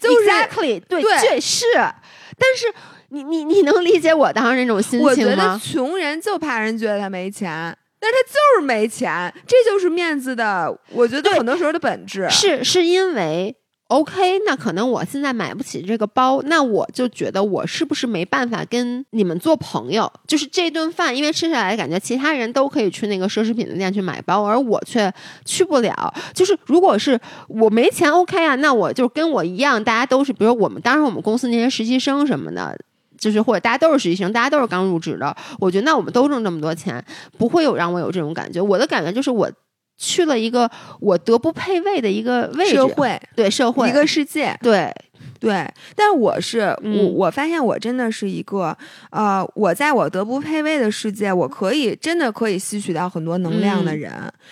[0.00, 1.64] ，exactly，对，确是。
[1.76, 2.72] 但是
[3.10, 5.10] 你你你能理解我当时那种心情吗？
[5.10, 10.78] 我觉得穷人就怕人觉得他没钱，但是他就是没钱，这就是面子的。
[10.90, 13.56] 我觉得很多时候的本质是是因为。
[13.88, 20.10] OK，那可能我现在买不起这个包，那我就觉得我是不是没办法跟你们做朋友？
[20.26, 25.12] 就是这顿饭，因为吃下来感觉其他人都可以去那个奢侈品的店去买包，而我却
[25.44, 26.14] 去不了。
[26.32, 32.76] 就是如果是我没钱，OK 啊，那我就跟我一样，大家都是，比如我们当时我们公司那些实习生什么的，
[33.18, 37.04] 就是或者大家都是实习生，大家都是刚入职的，我觉得那我们都挣这么多钱，
[37.36, 38.62] 不会有让我有这种感觉。
[38.62, 39.48] 我的感觉就是我。
[39.96, 40.70] 去了一个
[41.00, 43.20] 我德不配位的一个位置，社会。
[43.36, 43.88] 对社会。
[43.88, 44.92] 一个世界，对。
[45.40, 45.66] 对。
[45.94, 48.76] 但我是我，我发现我真的是一个
[49.10, 54.10] 呃，我在我德不配位的世界，我可以真的可以吸取到很多能量的人，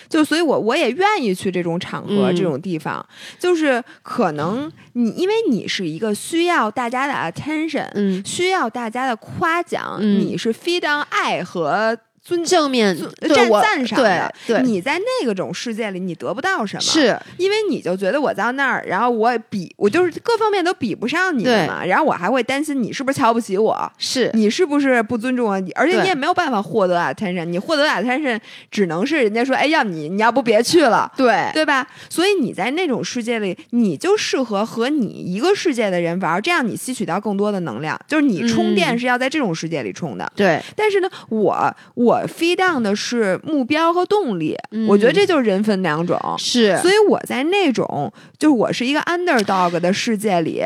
[0.08, 3.04] 就所以，我我也愿意去这种场合、这种地方。
[3.38, 11.96] 就是可能你因为你是一个需要大家的 attention，嗯，需要大家的夸奖，你是 feed on 爱和。
[12.24, 28.38] 尊正面赞赞赏的，对，你在那个种世界里，你得不到什么，是因为你就觉得我到那儿，然后我比我就是各方面都比不上你嘛，然后我还会担心你是不是瞧不起我，是你是不是不尊重我，而且你也没有办法获得 attention，你获得 attention
[28.70, 31.84] 只能是人家说，哎，要你你要不别去了，对对吧？
[32.08, 40.62] 所以你在那种世界里，你就适合和你一个世界的人玩，这样你吸取到更多的能量，就是你充电是要在这种世界里充的，对。
[40.76, 42.11] 但是呢，我我。
[42.12, 44.56] 我 feed down 的是目标和动力，
[44.88, 50.62] 我觉得这就是人分两种，是，所以我在那种就是我是一个 underdog 的世界里。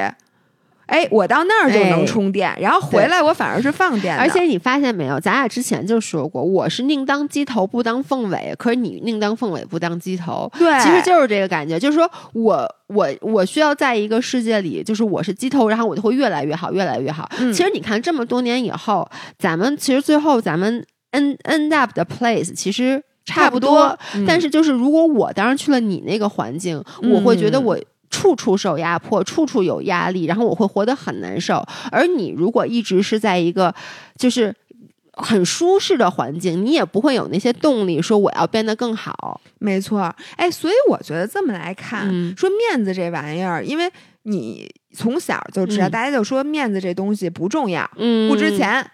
[0.87, 4.17] 哎，我到那儿就能充电，然后回来我反而是放电。
[4.17, 10.49] 而且你发现没有，咱俩之前就说过，我是宁当鸡头不当凤尾，可是你宁当凤尾不当鸡头。
[10.57, 17.29] 对，其实就是这个感觉，就是说我我我需要在一个世界里，就是我是鸡头，然后我就会越来越好，越来越好。
[17.53, 20.87] 其实你看这么多年以后，咱们其实最后咱们。
[21.17, 31.67] End end up 的 place 其实差不多，但是就是如果我当时去了你那个环境，我会觉得我处处受压迫，处处有压力，然后我会活得很难受。
[31.91, 33.75] 而你如果一直是在一个
[34.17, 34.55] 就是
[35.15, 39.41] 很舒适的环境，你也不会有那些动力说我要变得更好。
[39.59, 43.91] 没错，哎，所以我觉得这么来看，说面子这玩意儿，因为
[44.23, 47.91] 你从小就知道，大家就说面子这东西不重要，
[48.29, 48.89] 不值钱。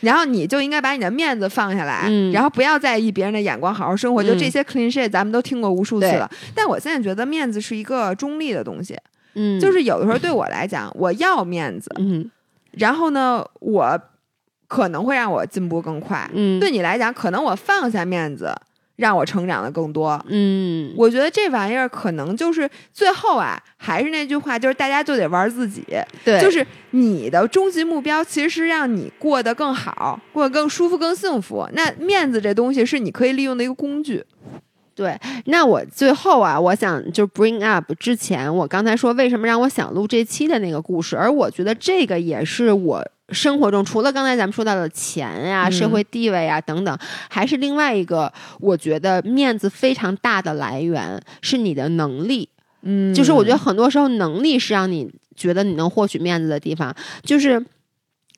[0.00, 4.22] 然后你就应该把你的面子放下来，然后不要在意别人的眼光，好好生活。
[4.22, 6.30] 就这些 clean shit，咱们都听过无数次了。
[6.54, 8.98] 但我现在觉得面子是一个中立的东西，
[9.34, 12.30] 嗯，就是有的时候对我来讲，我要面子，嗯，
[12.72, 14.00] 然后呢，我
[14.66, 18.54] 可能会让我进步更快，嗯，对你来讲，可能我放下面子。
[18.96, 25.84] 让我成长的更多，嗯，我觉得这玩意儿可能就是最后啊，还是那句话，就是大家就得玩自己，
[26.24, 31.68] 对，就是你的终极目标其实是让你过得更好，过得更舒服、更幸福。
[31.72, 34.24] 那面子这东西是你可以利用的一个工具，
[34.94, 35.18] 对。
[35.46, 43.04] 那我最后啊，我想就 bring up 之前我刚才说为什么让我想录这期的那个故事，而我觉得这个也是我。
[43.30, 46.98] 生活中除了刚才咱们说到的钱呀、社会地位啊等等，
[47.28, 52.48] 还是另外一个我觉得面子非常大的来源是你的能力。
[52.82, 57.64] 嗯，就是我觉得很多时候能力是让你觉得你能获取面子的地方，就是。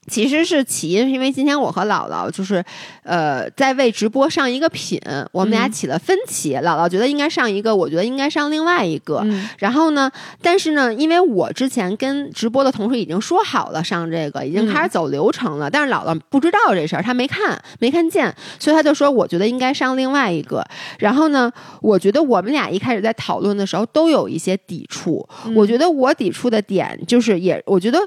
[0.08, 2.64] 其实是起因，是因为今天我和姥姥就是，
[3.02, 5.00] 呃，在为直播上一个品，
[5.32, 6.54] 我们俩起了分歧。
[6.56, 9.24] 姥姥觉得应该上一个，我觉得应该上另外一个。
[9.58, 20.64] 然后呢，但是呢，因为我之前跟直播的同事已经说好了上这个，已经开始走流程了，但是姥姥不知道这事儿，她没看，没看见，所以她就说，我觉得应该上另外一个。
[20.98, 21.50] 然后呢，
[21.80, 25.28] 我觉得我们俩一开始在讨论的时候都有一些抵触。
[25.54, 27.98] 我觉得我抵触的点就是，也我觉得。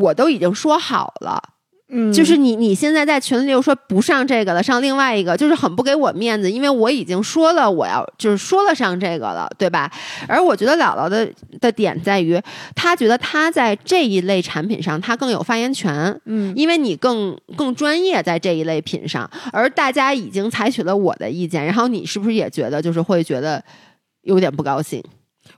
[0.00, 1.40] 我都已经说好了，
[1.88, 9.90] 嗯，就是你你现在在群里又说不上这个了，上另外一个，就是很不给我面子，因为我已经说了我要就是说了上这个了，对吧？
[10.26, 11.30] 而我觉得姥姥的
[11.60, 12.40] 的点在于，
[12.74, 23.62] 她觉得她在这一类产品上她更有发言权，嗯因为你更更专业在这一类品上，而大家已经采取了我的意见，然后你是不是也觉得就是会觉得
[24.22, 25.04] 有点不高兴？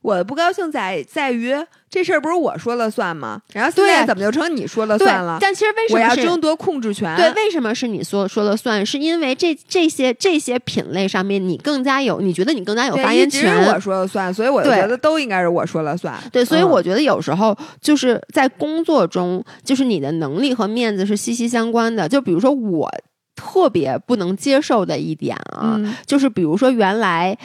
[0.07, 1.53] 我的不高兴在在于
[1.91, 3.41] 这事儿不是我说了算吗？
[3.53, 7.17] 然后现对在怎么就成你说了算了？，但其实为什我要争夺控制权。
[7.17, 8.87] 对，为什么是你说说了算？
[8.87, 13.67] 是因为这这些这些品类上面，你更加有，你觉得你更加有发言一直是权。
[13.67, 16.17] 我说了算，所以我就觉得都应该是我说了算。
[16.31, 22.09] 对，所以嗯我觉得有时候就是在工作中，就是你的能力和面子是息息相关的。
[22.09, 22.89] 就比如说我
[23.35, 27.37] 特别不能接受的一点啊，嗯就是比如说原来。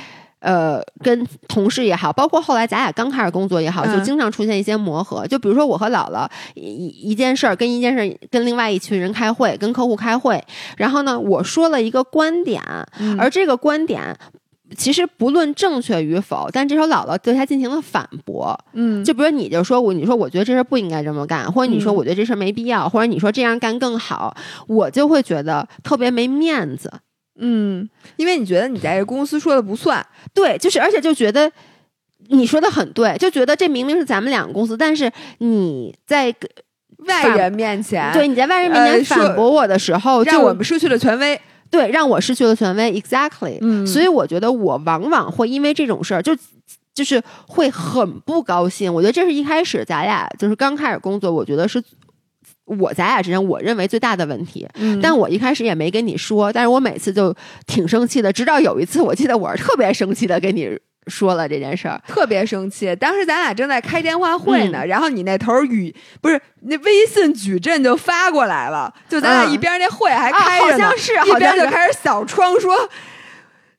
[0.42, 5.26] 呃，跟同事也好，包括后来咱俩刚开始工作也好，就嗯经常出现一些磨合。
[5.28, 10.44] 就比如说我和姥姥一一一件事儿跟一件事儿跟另外一群人开会，跟客户开会，
[10.78, 12.62] 然后呢，我说了一个观点，
[13.00, 14.18] 嗯而这个观点
[14.76, 18.58] 其实不论正确与否，但这时候姥姥对他进行了反驳。
[18.74, 24.36] 嗯，就比如你就说我，你说我觉得这事儿不应该这么干，或者你说嗯我觉得这事儿没必要，或者你说这样干更好，
[24.68, 26.92] 我就会觉得特别没面子。
[27.38, 31.52] 嗯，因为你觉得你在这公司说的不算，对，就是而且就觉得
[32.30, 36.34] 你说的很对，就觉得这明明是咱们两个公司，但是你在
[37.08, 41.40] 外人面前对你在外人面前反驳我的时候，就让我们失去了权威。
[41.70, 43.58] 对让我失去了权威，exactly。
[43.62, 46.36] 嗯所以我觉得我往往会因为这种事儿就。
[46.94, 51.82] 就是会很不高兴，我觉得这是一开始咱俩就是刚开始工作，我觉得是
[52.80, 54.68] 我咱俩之间我认为最大的问题。
[54.76, 62.00] 嗯但我一开始也没跟你说，但是我每次就挺生气的，直到有一次，我记得我是 特别生气的跟你说了这件事儿。
[62.08, 62.96] 特别生气。
[62.96, 72.76] 当时咱俩正在开电话会嗯呢，然后你那头语不是那微信矩阵就发过来了，就咱俩嗯一边那会还啊开着呢，好像是一好像是边就开始小窗说。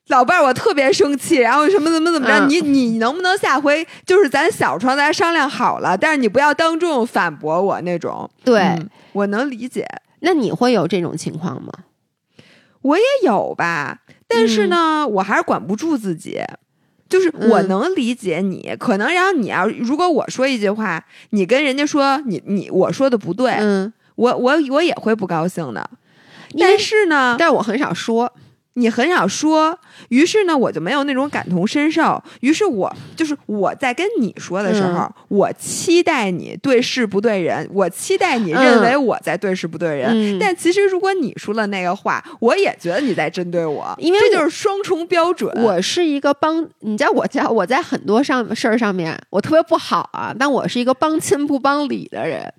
[0.08, 8.28] 老伴儿，我特别生气，然后什么怎么怎么着，嗯你你能不能下回就是咱小床咱商量好了，但是你不要当众反驳我那种。
[8.44, 9.86] 对，嗯我能理解，
[10.20, 11.72] 那你会有这种情况吗？
[12.82, 16.40] 我也有吧，但是呢，我还是管不住自己。
[17.08, 25.90] 就是我嗯能理解你，可能然后你要如果我说一句话，你跟人家说你你我说的不对，嗯，我我我也会不高兴的。
[26.58, 28.32] 但是呢，但是我很少说。
[28.74, 32.22] 你很少说，于是呢，我就没有那种感同身受。
[32.40, 40.10] 于是我就是我在跟你说的时候，嗯我期待你对事不对人，我期待你认为我在对事不对人。
[40.12, 45.52] 嗯但其实如果你说了那个话，我也觉得你在针对我，因为这就是双重标准。
[45.62, 52.52] 我是一个帮，你知道我在我在很多上事儿上面，我特别不好啊，但我是一个帮亲不帮理的人。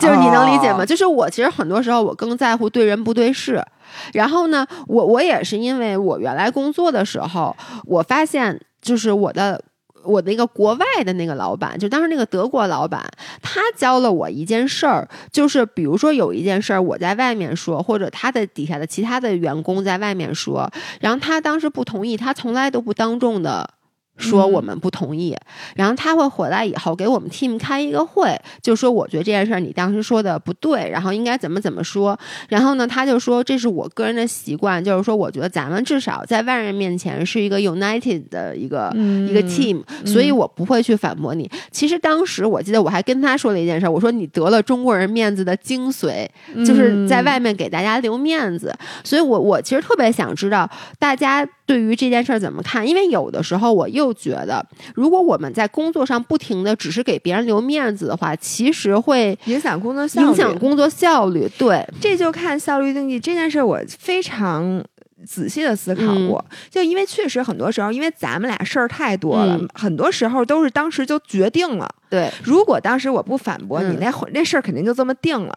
[0.00, 0.78] 就是你能理解吗？
[0.80, 3.62] 哦就是我其实很多时候我更在乎对人不对事，
[4.12, 9.62] 然后呢，我我也是因为我原来工作的时候，我发现就是我的。
[10.04, 13.08] 我那个国外的那个老板，就当时那个德国老板，
[13.40, 20.68] 他教了我一件事儿，就是比如说有一件事儿我在外面说，或者他的底下的其他的员工在外面说，
[21.00, 23.70] 然后他当时不同意，他从来都不当众的
[24.16, 25.36] 说嗯我们不同意，
[25.74, 32.18] 然后他会回来以后给我们 team 开一个会，就说我觉得这件事儿你当时说的不对，然后应该怎么怎么说。
[32.48, 41.50] 然后呢，他就说这是我个人的习惯，就是说我觉得咱们至少在外人面前是一个 united 的一个、嗯一个 team，所以我不会去反驳你。
[41.70, 46.28] 其实当时我记得我还跟他说了一件事儿，我说你得了中国人面子的精髓，
[46.66, 48.74] 就是在外面给大家留面子。
[49.02, 61.48] 所以我我其实特别想知道大家对于这件事儿怎么看，因为有的时候我又觉得，如果我们在工作上不停的只是给别人留面子的话，其实会影响工作效率，影响工作效率。
[61.58, 64.82] 对，这就看效率定义这件事儿，我非常
[65.26, 66.44] 仔细的思考嗯过。
[66.70, 71.88] 就因为确实很多时候，因为咱们俩事儿太多了，嗯很多时候都是当时就决定了。
[72.10, 75.54] 对，如果当时我不反驳你，嗯那会那事儿肯定就这么定了。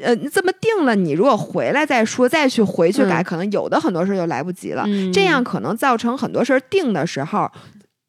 [0.00, 4.84] 呃，你这么定了，你如果回来再说，再去回去改，嗯可能有的很多事儿就来不及了。
[4.86, 7.50] 嗯这样可能造成很多事儿定的时候，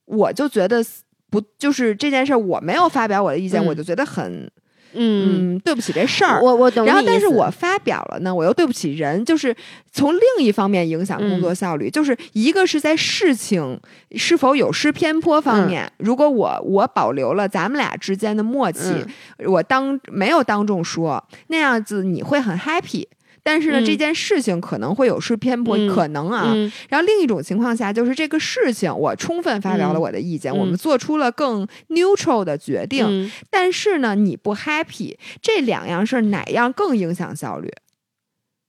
[0.05, 0.83] 我就觉得
[1.29, 4.49] 不就是这件事儿我没有发表我的意见，嗯我就觉得很
[4.93, 6.39] 嗯，嗯对不起这事儿。
[6.85, 9.55] 然后，但是我发表了呢，我又对不起人，就是
[9.91, 13.79] 从另一方面影响工作效率，就是一个是在事情
[14.11, 19.05] 是否有失偏颇方面，如果我我保留了咱们俩之间的默契，
[19.37, 23.05] 嗯我当没有当众说那样子，你会很 happy。
[23.49, 23.85] 但是呢，嗯。
[23.85, 26.51] 这件事情可能会有失偏颇，嗯可能啊。
[26.53, 26.71] 嗯。
[26.87, 30.01] 然后另一种情况下，就是这个事情我充分发表了嗯。
[30.01, 30.57] 我的意见，嗯。
[30.59, 33.31] 我们做出了更 neutral 的决定，嗯。
[33.49, 37.73] 但是呢，你不 happy，这两样事儿哪样更影响效率？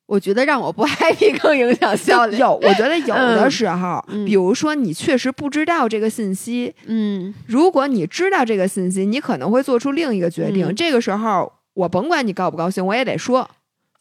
[0.07, 2.39] 我觉得让我不 happy 更影响效率。
[2.39, 3.51] 有，我觉得有的嗯。
[3.51, 4.25] 时候，嗯。
[4.25, 7.35] 比如说你确实不知道这个信息，嗯。
[7.47, 10.69] 如果你知道这个信息，你可能会做出另一个决定。
[10.69, 10.75] 嗯。
[10.75, 13.49] 这个时候，我甭管你高不高兴，我也得说，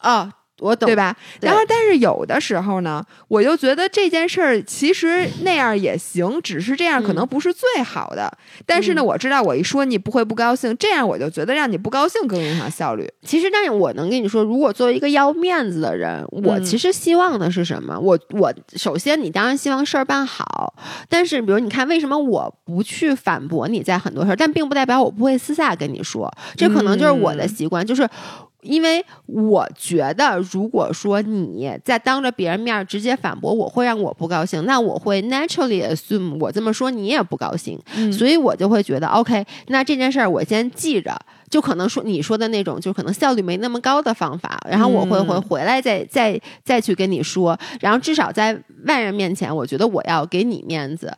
[0.01, 0.95] 哦，我懂，对？
[0.95, 1.15] 吧？
[1.39, 8.31] 对然后，但是有的时候呢，我就觉得这件事儿其实那样也行，只是这样可能不是最好的。
[8.65, 13.09] 但是呢，嗯我知道我一说你不会不高兴，这样我就觉得让你不高兴更影响效率。
[13.23, 17.99] 其实，但是我能跟你说，如果作为一个要面子的人，我嗯其实希望的是什么？
[17.99, 20.73] 我我首先，你当然希望事儿办好，
[21.07, 28.07] 但是比如你看，为什么我不去反驳你在很多事儿，但并不代表我不会私下跟你说，这可能就是我的嗯习惯，就是。
[28.61, 41.17] 因为我觉得，如果说你在当着别人面直接反驳我，会让我不高兴，那我会 naturally assume 我这么说你也不高兴，嗯所以我就会觉得 OK，那这件事儿我先记着，
[41.49, 51.13] 就可能说你说的那种，就可能效率没那么高的方法，然后我会回回来再再再去跟你说，然后至少在外人面前，我觉得我要给你面子。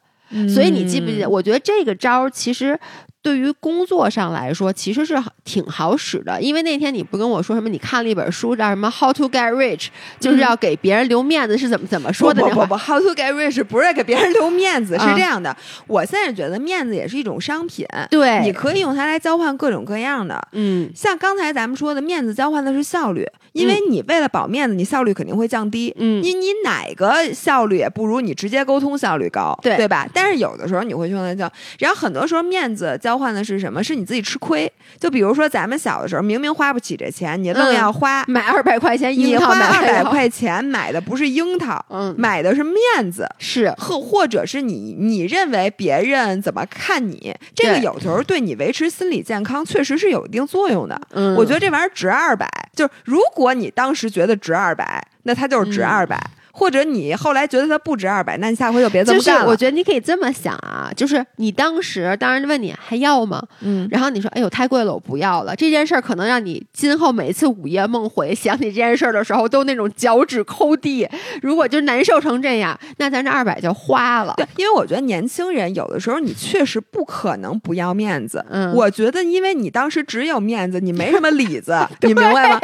[0.47, 1.25] 所以你记不记得？
[1.25, 2.79] 嗯我觉得这个招儿其实
[3.21, 6.41] 对于工作上来说，其实是好挺好使的。
[6.41, 9.85] 因为那天你不跟我说什么，你看了一本书叫什么《How to Get Rich》，
[10.19, 12.53] 就是要给别人留面子，是怎么怎么说的那话？
[12.53, 15.55] 不不不不，How to get rich 不是给别人留面子， 是啊这样的。
[15.87, 20.41] 我现在觉得面子也是一种商品，对，你可以用它来交换各种各样的。
[20.53, 25.93] 嗯像刚才咱们说的，面子交换的是效率，因为你为了保面子，你效率肯定会降低。
[25.97, 30.07] 嗯你你哪个效率也不如你直接沟通效率高，对对吧？
[30.13, 33.83] 但是有的时候你会去跟他交，然后很多时候面子交换的是什么？
[33.83, 34.71] 是你自己吃亏。
[34.99, 43.27] 就比如说咱们小的时候，明明花不起这钱，你愣嗯要花，买二百块钱你樱桃花二百块钱买的不是樱桃，嗯，买的是面子。
[43.39, 50.99] 是或或者是你你认为别人怎么看你，这个有时候对你维持心理健康确实是有一定作用的。
[51.11, 56.19] 嗯，我觉得这玩意儿值二百，就是如果你当时觉得值二百，那它就是值嗯二百、
[56.61, 59.47] 或者你后来觉得它不值二百，那你下回就别这么干了。
[59.47, 63.41] 我觉得你可以这么想啊，就是你当时当然问你还要吗？
[63.61, 65.55] 嗯，然后你说哎呦太贵了，我不要了。
[65.55, 71.09] 这件事儿可能让你今后每次午夜梦回想起这件事儿的时候，都那种脚趾抠地。
[71.41, 74.35] 如果就难受成这样，那咱这二百就花了。
[74.37, 78.45] 对，因为我觉得年轻人有的时候你确实不可能不要面子。
[78.51, 82.59] 嗯我觉得因为你当时只有面子，你没什么里子， 你明白吗？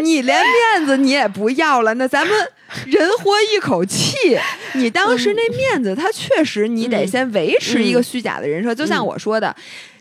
[0.00, 2.36] 你连面子你也不要了，那咱们
[2.86, 4.38] 人活一口气。
[4.74, 9.54] 你当时那面子，他确实你得嗯先维持一个嗯虚假的人设，就像嗯我说的。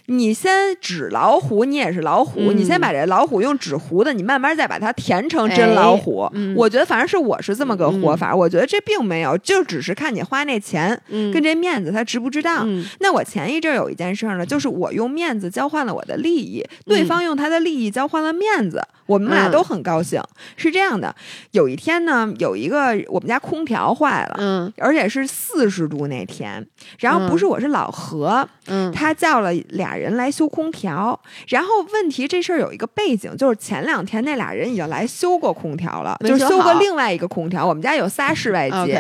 [0.10, 2.40] 你先纸老虎，你也是老虎。
[2.40, 6.28] 嗯你先把这老虎用纸糊的，你慢慢再把它填成真哎老虎。
[6.34, 12.68] 嗯我觉得反正是我是这么个活法，我觉得这并没有，就只是看你花那钱、嗯跟这面子它值不值当。
[12.68, 20.20] 嗯那我前一阵儿有一件事儿呢，就是我用面子交换了我的利益，对方用他的利益交换了面子，我们俩嗯都很高兴。
[20.58, 21.16] 是这样的，
[21.52, 24.38] 有一天呢，有一个我们家空调坏了。
[24.40, 26.66] 嗯而且是四十度那天，
[27.00, 31.20] 然后不是我是老何，嗯他叫了俩人来修空调，
[31.50, 38.96] 然后问题这事儿有一个背景，就是前两天那俩人已经来修过空调了，就是修过另外一个空调，我们家有仨室外机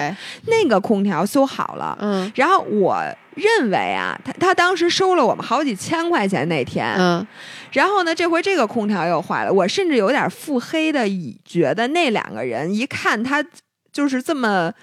[0.48, 2.32] 那个空调修好了，嗯。
[2.36, 3.02] 然后我
[3.36, 7.26] 认为啊，他他当时收了我们好几千块钱那天，嗯。
[7.72, 13.44] 然后呢，这回这个空调又坏了，我甚至有点腹黑的已觉得那两个人一看他
[13.92, 14.74] 就是这么。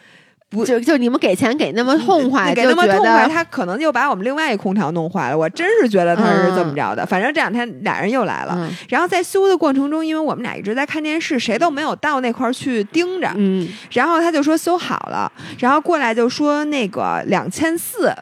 [0.49, 5.37] 不就就你们给钱给那么痛快，给那么痛快，他可能就把我们另外一空调弄坏了。
[5.37, 7.05] 我真是觉得他是这么着的。
[7.05, 13.29] 反正这两天俩人又来了，嗯然后在修的过程中，因为我们俩一直在看电视，谁都没有到那块儿去盯着。
[13.35, 18.15] 嗯然后他就说修好了，然后过来就说那个两千四，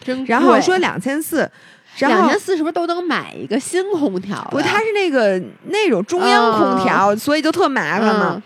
[0.00, 1.50] 真然后贵说两千四，
[2.00, 4.46] 两千四是不是都能买一个新空调？
[4.50, 8.34] 不，它是那个那种中央空调，所以就特麻烦嘛。
[8.36, 8.42] 嗯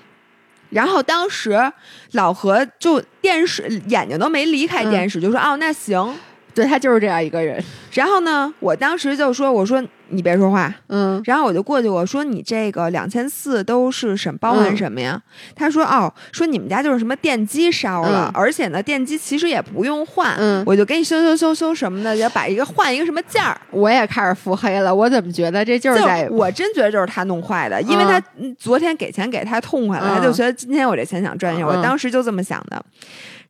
[0.70, 1.72] 然后当时
[2.12, 6.14] 老何就电视眼睛都没离开电视，就说哦那行。
[6.58, 7.62] 对他就是这样一个人。
[7.92, 10.72] 然后呢，我当时就说我说你别说话。
[10.88, 15.20] 嗯然后我就过去，我说你这个两千四都是什包含嗯什么呀？
[15.54, 23.58] 他说哦，说你们家就是什么电机烧了，嗯而且呢电机其实也不用换，嗯我就给你修修修修什么的，要把一个换一个什么件儿。
[23.70, 32.82] 我也开始腹黑了，我怎么觉得这就是在就我真觉得就是他弄坏的，因为他嗯昨天给钱给他痛快了，嗯他就觉得今天我这钱想赚一下，我嗯当时就这么想的。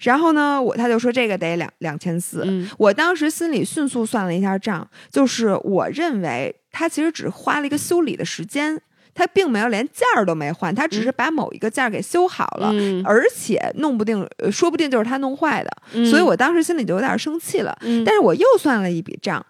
[0.01, 8.81] 然后呢，我他就说这个得两两千四，嗯我当时心里迅速算了一下账，就是我认为他其实只花了一个修理的时间。
[9.15, 15.71] 他并没有连件儿都没换，他只是把某一个件儿给修好了，嗯而且弄不定，呃说不定就是他弄坏的。
[15.95, 17.77] 嗯所以我当时心里就有点生气了。
[17.81, 19.45] 嗯但是我又算了一笔账，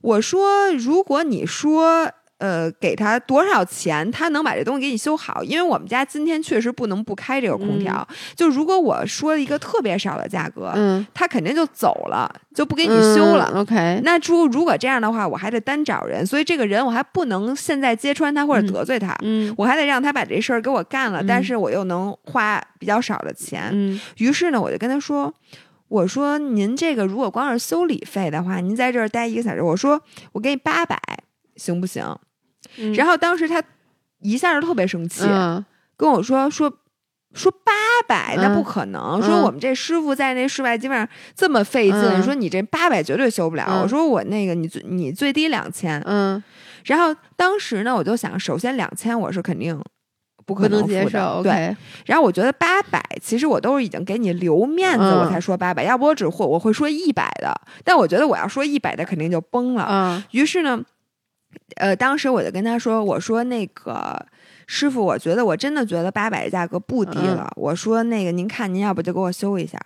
[0.00, 2.10] 我说如果你说。
[2.44, 5.42] 呃，给他多少钱，他能把这东西给你修好？
[5.42, 8.06] 因为我们家今天确实不能不开这个空调。
[8.36, 13.50] 就如果我说一个特别少的价格，嗯，他肯定就走了，就不给给你修了。
[13.54, 23.70] OK，那如如果这样的话，我还得单找人，所以这个人我还不能现在揭穿他或者得罪他，嗯我还得让他把这事儿给我干了，嗯但是我又能花比较少的钱。
[23.72, 25.32] 嗯于是呢，我就跟他说
[25.88, 31.00] ：“我说您这个如果光是修理费的话，您在这儿待一个小时，我说我给你八百，
[31.56, 32.04] 行不行？”
[32.78, 33.62] 嗯，然后当时他
[34.20, 35.64] 一下就特别生气，嗯
[35.96, 36.72] 跟我说说。
[37.36, 37.72] 说八
[38.06, 43.64] 百那嗯不可能，嗯说我们这师傅在那室外基本上这么费劲，嗯说你这八百绝对修不了。
[43.66, 46.40] 嗯我说我那个你最你最低两千，嗯，
[46.84, 49.76] 然后当时呢我就想，首先两千我是肯定
[50.46, 51.42] 不可不能，接受。
[51.42, 51.76] 对。
[52.06, 57.52] 然后我觉得八百，其实我都是已经给你留面子，嗯我才说八百，要不我只会我会说一百的。
[57.82, 59.88] 但我觉得我要说一百的肯定就崩了。
[59.90, 60.80] 嗯于是呢，
[61.76, 64.24] 呃，当时我就跟他说：“我说那个
[64.66, 67.50] 师傅，我觉得我真的觉得八百的价格不低了。
[67.56, 69.78] 我说那个您看您要不就给我修一下。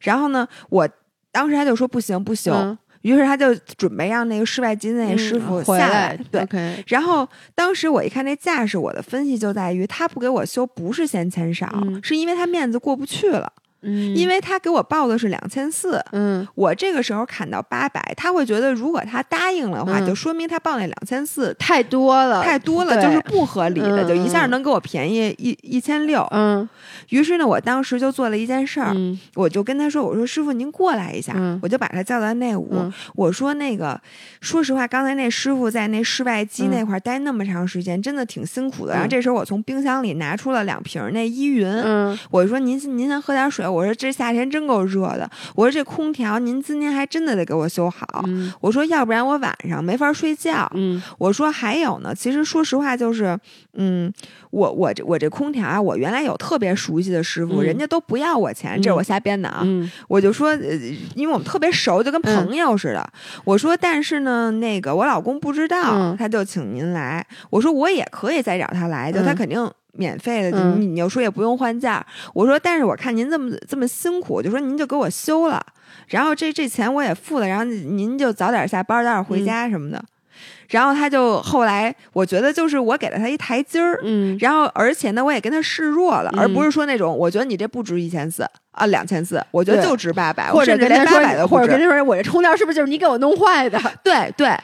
[0.00, 0.88] 然后呢，我
[1.30, 6.18] 当时他就说不行不行，嗯于是他就准备让那个室外机那嗯师傅下来。
[6.32, 6.84] 来，对。
[6.88, 13.52] 然后当时我一看那架势，我的分析就在于他不给我修，不是嫌钱少，嗯是因为他面子过不去了。
[13.82, 16.46] 嗯，因为他给我报的是两千四，嗯。
[16.54, 20.06] 我这个时候砍到八百，他会觉得如果他答应了的话，嗯。
[20.06, 24.08] 就说明他报那两千四太多了，太多了，就是不合理的，嗯。
[24.08, 26.26] 就一下能给我便宜一一千六。
[26.30, 26.68] 嗯。
[27.10, 29.18] 于是呢，我当时就做了一件事儿，嗯。
[29.34, 31.34] 我就跟他说：“我说师傅您过来一下。
[31.36, 31.58] 嗯。
[31.62, 32.92] 我就把他叫到那屋，嗯。
[33.14, 34.00] 我说：“那个，
[34.40, 36.70] 说实话，刚才那师傅在那室外机嗯。
[36.70, 38.92] 那块待那么长时间，真的挺辛苦的。
[38.94, 39.08] 然后嗯。
[39.08, 42.18] 这时候我从冰箱里拿出了两瓶那依云，嗯。
[42.30, 43.66] 我说您您先喝点水。
[43.76, 45.28] 我说这夏天真够热的。
[45.54, 48.24] 我说这空调您今天还真的得给我修好。
[48.26, 50.70] 嗯我说要不然我晚上没法睡觉。
[50.74, 53.38] 嗯我说还有呢，其实说实话就是，
[53.74, 54.12] 嗯，
[54.50, 59.60] 我我这我这空调啊，我原来有特别熟悉的师傅，嗯人家都不要我钱，这是我瞎编的啊。
[59.64, 60.74] 嗯我就说，呃，
[61.14, 63.06] 因为我们特别熟，就跟朋友似的。
[63.44, 67.26] 我说，但是呢，那个我老公不知道，嗯他就请您来。
[67.50, 69.70] 我说我也可以再找他来，就他嗯肯定。
[69.96, 75.64] 免费的，嗯你你又说也不用换价，我说，但是我看您这么这么辛苦，就说您就给我修了，
[76.08, 80.02] 然后这这钱我也付了，然后您就早点下班，早点回家什么的。
[80.68, 88.42] 然后他就后来，我觉得就是我给了他一台阶儿，嗯然后而且呢，我也跟他示弱了，嗯而不是说那种我觉得你这不值一千四
[88.72, 91.60] 啊，两千四，我觉得就值八百，或者甚至连八跟他说百都不值。
[91.60, 93.80] 或者跟他说，我这充电是不是就是你给我弄坏的？
[94.02, 94.54] 对对。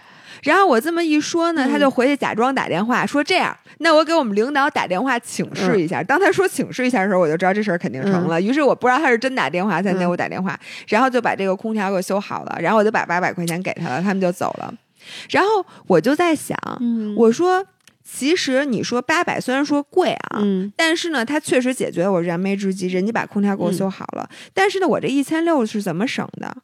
[0.43, 6.03] 然后我这么一说呢，嗯他就回去假装打电话说这样，那我给我们领导打电话请示一下。
[6.03, 8.40] 当他说请示一下的时候，我就知道这事儿肯定成了。
[8.40, 14.74] 于是我不知道他是真打电话在那嗯我打电话，然后就把这个空调给修好了，然后我就把八百块钱给他了，他们就走了。
[15.30, 17.64] 然后我就在想，嗯我说
[18.05, 24.28] 其实你说八百虽然说贵啊，嗯但是呢，它确实解决了我燃眉之急，人家把空调给我修好了。
[24.53, 26.57] 但是呢，我这一千六是怎么省的？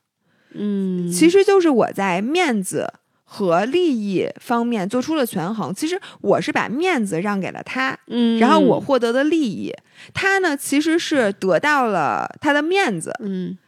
[0.55, 2.93] 嗯，其实就是我在面子
[3.31, 5.75] 和利益方面做出了权衡。
[5.75, 9.71] 其实我是把面子让给了他，嗯，然后我获得的利益，
[10.15, 13.59] 他呢其实是得到了他的面子，嗯。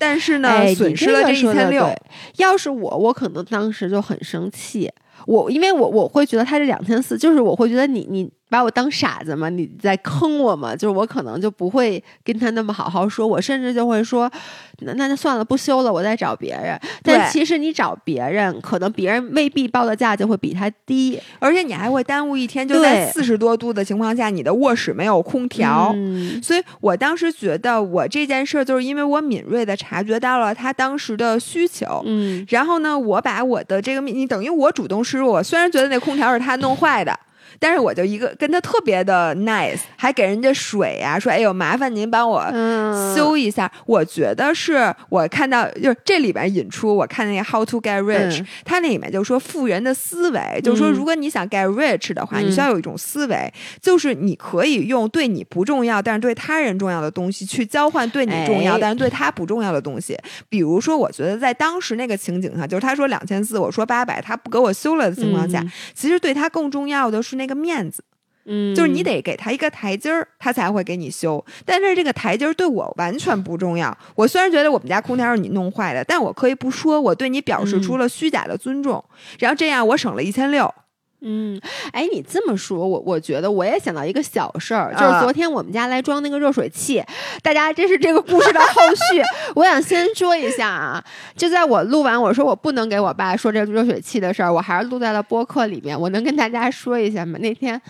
[0.00, 1.92] 但是呢，哎，损失了这一千六。
[2.36, 4.88] 要是我，我可能当时就很生气。
[5.26, 9.48] 我因为我我会觉得他这两千四，就是我会觉得你你把我当傻子吗？
[9.48, 10.74] 你在坑我吗？
[10.76, 14.30] 就是我可能就不会跟他那么好好说，我甚至就会说，
[14.80, 16.78] 那那那算了，不修了，我再找别人。
[17.02, 21.20] 但其实你找别人，可能别人未必报的价就会比他低。
[21.38, 25.92] 而且你还会耽误一天，就在四十多度的情况下，你的卧室没有空调。
[25.94, 35.32] 嗯所以我当时觉得，我这件事儿就是因为我敏锐的察觉到了他当时的需求，嗯然后呢，我把我的这个，你等于我主动示弱。
[35.32, 37.18] 我虽然觉得那空调是他弄坏的。
[37.58, 43.16] 但是我就一个跟他特别的 nice，还给人家水呀、说哎呦麻烦您帮我嗯。
[43.16, 43.70] 修一下。
[43.86, 48.46] 我觉得是我看到就是这里边引出我看那个 How to Get Rich，、嗯。
[48.64, 50.92] 它那里面就说富人的思维，就是说嗯。
[50.92, 52.46] 如果你想 get rich 的话，嗯。
[52.46, 58.78] 你需要有一种思维，就是你可以用对你不重要但是对他人重要的东西去交换对你重要、哎。
[58.80, 60.16] 但是对他不重要的东西。
[60.48, 65.72] 比如说，我觉得在当时那个情景下，就是他说两千四，我说八百，他不给我修了的情况下，嗯。
[65.94, 68.04] 其实对他更重要的是那个面子。
[68.50, 71.44] 嗯，就是你得给他一个台阶儿，他才会给你修。
[71.66, 73.94] 但是这个台阶儿对我完全不重要。
[74.14, 79.04] 我虽然觉得我们家空调是你弄坏的，但我可以不说，我对你表示出了虚假的尊重，
[79.38, 80.74] 然后这样我省了一千六。
[81.20, 81.60] 嗯，
[81.92, 87.02] 哎，你这么说，我我觉得我也想到一个小事儿，就是昨天我们家来装那个热水器，
[87.42, 89.20] 大家这是这个故事的后续。
[89.56, 91.04] 我想先说一下啊，
[91.34, 96.00] 就在我录完我说我不能给我爸说这热水器的事儿，我还是录在了播客里面。
[96.00, 97.36] 我能跟大家说一下吗？
[97.40, 97.80] 那天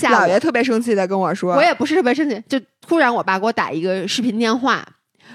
[0.00, 4.84] 姥爷特别生气的跟我说，我也不是特别生气，就突然我爸给我打一个视频电话，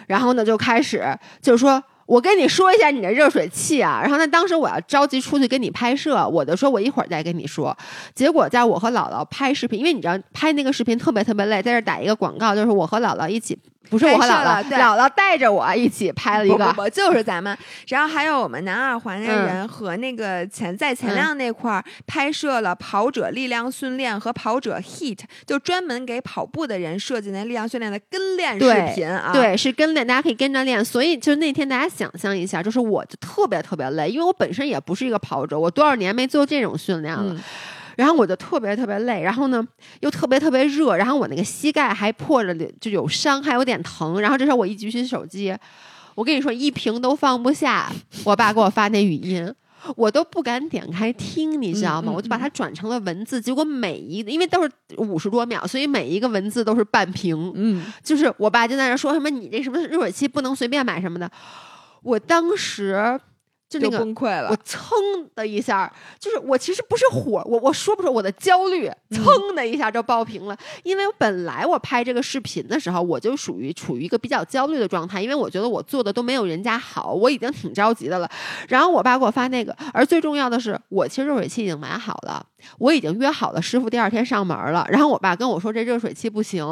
[0.08, 1.82] 然后呢就开始就是说。
[2.08, 7.78] 我跟你说一下你的热水器啊，然后那，当时我要着急出去跟你拍摄，我就说我一会儿再跟你说。
[8.16, 13.58] 结果在我和姥姥拍视频，因为你知道拍那个视频特别特别累，在这打一个广告，就是我和姥姥一起。
[13.90, 17.58] 不是我和姥姥，姥姥带着我一起拍了一个，不就是咱们，
[17.88, 30.84] 然后还有我们南二环的人和那个前在前亮那块儿拍摄了跑者力量训练和跑者 heat，就专门给跑步的人设计那力量训练的跟练视频啊，对，是跟练，大家可以跟着练。
[30.84, 37.36] 所以就那天大家想象一下，就是我就特别特别累，因为我本身也不是一个跑者，我多少年没做这种训练了。
[37.98, 39.68] 然后我就特别特别累，然后呢
[40.02, 44.22] 又特别特别热，然后我那个膝盖还破着，就有伤，还有点疼。
[44.22, 45.52] 然后这时候我一举起手机，
[46.14, 47.92] 我跟你说一屏都放不下，
[48.24, 49.52] 我爸给我发那语音，
[49.96, 52.12] 我都不敢点开听，你知道吗？
[52.16, 57.52] 我就把它转成了文字，结果每一因为都是五十多秒，所以每一个文字都是半屏。
[57.56, 61.32] 嗯，就是我爸就在那说什么你这什么热水器不能随便买什么的，
[62.04, 63.20] 我当时。
[63.70, 64.96] 就那个崩溃了，我噌
[65.36, 70.58] 的一下，就是我其实不是火，我我说不出我的焦虑，噌的一下就爆屏了。
[70.84, 78.30] 因为本来我拍这个视频的时候，我就属于处于一个比较焦虑的状态，因为我觉得我做的都没有人家好，我已经挺着急的了。
[78.70, 82.46] 然后我爸给我发那个，而最重要的是，我其实热水器已经买好了，
[82.78, 84.88] 我已经约好了师傅第二天上门了。
[84.90, 86.66] 然后我爸跟我说这热水器不行，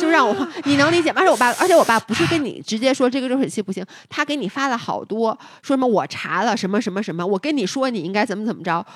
[0.00, 0.34] 就让我
[0.64, 1.20] 你能理解吗？
[1.20, 5.30] 而且我爸，而且我爸不是跟你直接说这个热水器不行，他给你发了好多，
[5.62, 6.04] 说什么我。
[6.08, 7.26] 查了什么什么什么？
[7.26, 8.86] 我跟你说，你应该怎么怎么着？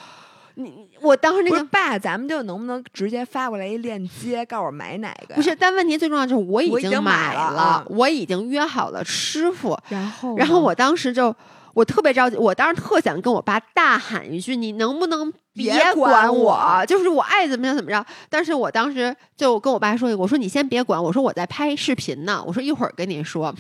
[0.55, 5.35] 你我当时那个爸，咱们就能不能直接发过来一链接，告诉我买哪个？
[5.35, 9.79] 不是，但问题最重要就是我已经买了，我已经约好了师傅。
[9.89, 11.35] 然后，然后我当时就
[11.81, 16.85] 我特别着急，我当时特想跟我爸大喊一句：“你能不能别管我？
[16.87, 23.55] 就是我爱怎么样怎么着。”但是我当时就跟我爸说：“我说你先别管，我说我在拍视频呢，我说一会儿跟你说。”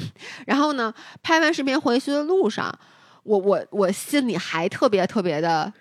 [0.47, 0.93] 然后呢，
[1.23, 2.71] 拍完视频回去的路上。
[3.23, 5.73] 我我我心里还特别特别的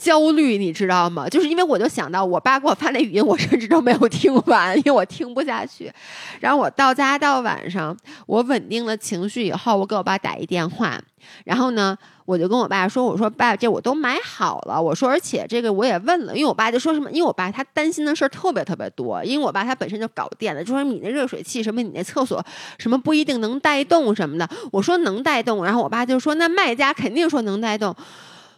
[0.00, 1.28] 焦虑，你知道吗？
[1.28, 5.92] 就是因为我就想到我爸给我发那语音，我甚至都没有听完，因为我听不下去。
[6.40, 7.94] 然后我到家到晚上，
[8.26, 10.98] 我稳定了情绪以后，我给我爸打一电话，
[11.44, 11.98] 然后呢。
[12.26, 14.80] 我就跟我爸说：“我说爸，这我都买好了。
[14.80, 22.40] 我说，而且这个我也问了，因为我爸就说什么，因为我爸他担心的事儿特别特别多，因为我爸他本身就搞电的，就说你那热水器什么，你那厕所
[22.78, 24.48] 什么不一定能带动什么的。
[24.70, 27.92] 我说能带动，然后我爸就说那卖家肯定说能带动。”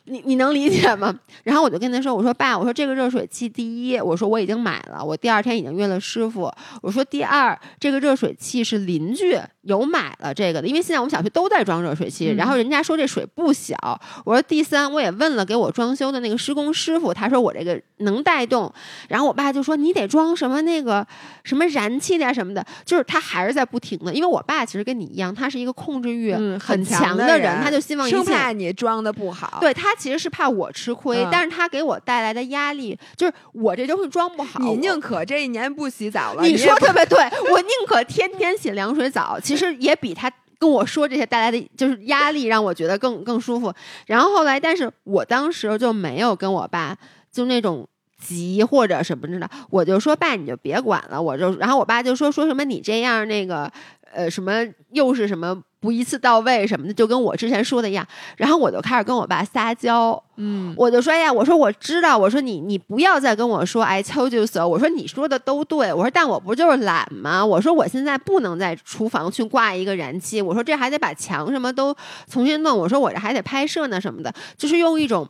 [0.05, 1.15] 你你能理解吗？
[1.45, 6.53] 然后我就跟他说：“我说爸，我说这个热水器，第一，我说我已经买了，我第二天已经约了师傅。
[6.81, 13.77] 我说第二，这个热水器是邻居有买了这个的，因为现在我们小区都在装热水器，然后人家说这水不小。
[14.25, 18.73] 我说第三，我也问了给我装修的那个施工师傅，他说我这个能带动。
[19.09, 21.07] 然后我爸就说你得装什么那个
[21.45, 24.13] 什么燃气的什么的，就是他还是在不停的。
[24.13, 34.59] 因为我爸其实跟你一样，他是一个控制欲很强的人，他就希望生怕你装的不好，对他。”他其实是怕我吃亏，但是他给我带来的压力就是我这东西装不好。
[34.61, 37.19] 你宁可这一年不洗澡了，你说特别对，
[37.51, 43.73] 我宁可天天洗凉水澡，其实也比他跟我说这些带来的就是压力让我觉得更更舒服。
[44.07, 46.97] 然后后来，但是我当时就没有跟我爸
[47.31, 47.87] 就那种
[48.17, 53.71] 急或者什么的，我就说爸你就别管了，我就然后我爸就说说什么你这样那个
[54.13, 55.63] 呃什么又是什么。
[55.83, 58.07] 不一次到位什么的，就跟我之前说的一样。
[58.37, 67.45] 然后我就开始跟我爸撒娇，嗯，我就说呀，我说我知道，我说你你不要再跟我说 I told you so，我说你说的都对，我说但我不就是懒吗？
[67.45, 71.93] 我说我现在不能在厨房去挂一个燃气，我说这还得把墙什么都
[72.31, 75.29] 重新弄，我说我这还得拍摄呢什么的，就是用一种，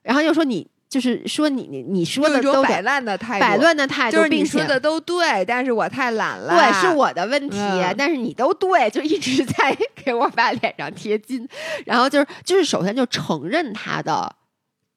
[0.00, 0.66] 然后又说你。
[0.90, 7.56] 就是说你你你说的都摆烂的态度，摆乱的态度，就是你说的都对，但是我太懒了，对，是我的问题，
[7.96, 11.48] 但是你都对，就一直在 给我爸脸上贴金，
[11.86, 14.34] 然后就是就是首先就承认他的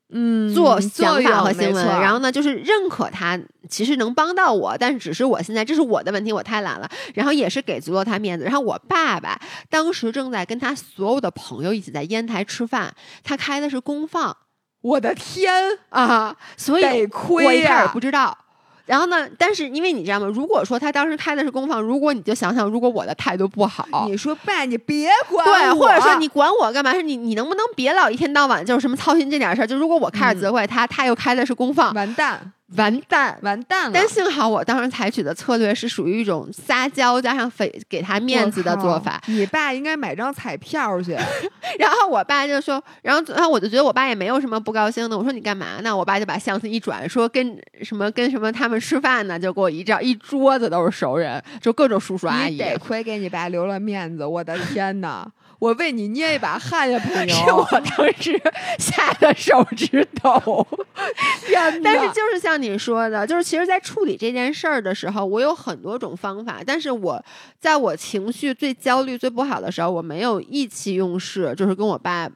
[0.10, 3.40] 嗯做想法和行为，然后呢就是认可他
[3.70, 9.40] 其实能帮到我，但是只是我现在这是我的问题，我太懒了，然后也是给足了他面子，然后我爸爸
[9.70, 12.92] 当时正在跟他所有的朋友一起在烟台吃饭，
[13.24, 14.36] 他开的是公放。
[14.84, 15.52] 我的天
[15.90, 16.36] 啊！
[16.56, 18.38] 所以得亏呀，我一开始不知道。
[18.86, 20.28] 然后呢，但是因为你知道吗？
[20.28, 26.94] 如果说他当时开的是公放，如果你就想想，如果我的态度不好，你说爸，你别管对，或者说你管我干嘛？
[26.94, 29.66] 是你你能不能别老一天到晚就是什么操心这点事儿？
[29.66, 32.52] 就如果我开始责怪他，他又开的是公放，完蛋。
[32.78, 33.92] 完蛋，完蛋了！
[33.94, 39.22] 但幸好我当时采取的策略是属于一种撒娇加上给给他面子的做法。
[39.28, 41.12] 你爸应该买张彩票去。
[41.80, 45.18] 然后我爸就说，然后然后我就觉得我爸也没有什么不高兴的。
[45.18, 45.96] 我说你干嘛呢？
[45.96, 52.58] 我爸就把相机一转，说跟什么跟什么他们吃饭呢，就给我一照，一桌子都是熟人，就各种叔叔阿姨。
[52.58, 55.28] 得亏给你爸留了面子，我的天哪！
[55.64, 57.32] 我为你捏一把汗呀，朋友！
[57.34, 58.38] 是我当时
[58.78, 60.68] 吓得手指抖。
[61.82, 66.60] 但是就是像你说的，就是其实，在处理这件事儿的时候，我有很多种方法。
[66.68, 67.24] 但是我
[67.62, 72.30] 在我情绪最焦虑、最不好的时候，我没有意气用事，就是跟我爸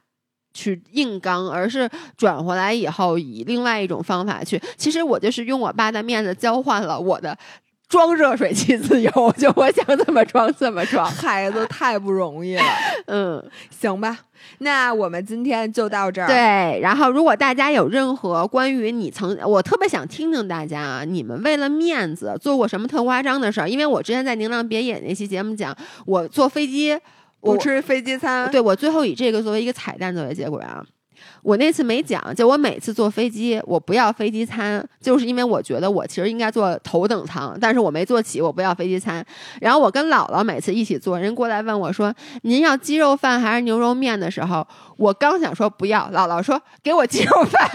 [0.54, 1.86] 去硬刚，而是
[2.16, 4.58] 转回来以后，以另外一种方法去。
[4.78, 7.36] 其实我就是用我爸的面子交换了我的。
[7.88, 11.04] 装热水器自由， 就我想怎么装怎么装。
[11.10, 12.62] 孩子太不容易了，
[13.06, 14.18] 嗯，行吧，
[14.58, 16.26] 那我们今天就到这儿。
[16.26, 23.68] 对，然后如果大家有任何关于你曾，我特别想听听大家啊，你们为了面子做过什么特夸张的事儿？
[23.68, 25.74] 因为我之前在《宁浪别野》那期节目讲，
[26.04, 26.98] 我坐飞机
[27.40, 30.84] 不吃飞机餐，对我最后以这个作为一个彩蛋作为结果啊。
[31.42, 39.24] 我那次没讲，就我每次坐飞机，我不要飞机餐，就是因为我觉得我其实应该坐头等舱，但是我没坐起，我不要飞机餐。
[39.60, 44.66] 然后我跟姥姥每次一起坐，人过来问我说：“您要鸡肉饭还是牛肉面？”的时候，
[44.96, 47.70] 我刚想说不要，姥姥说：“给我鸡肉饭。”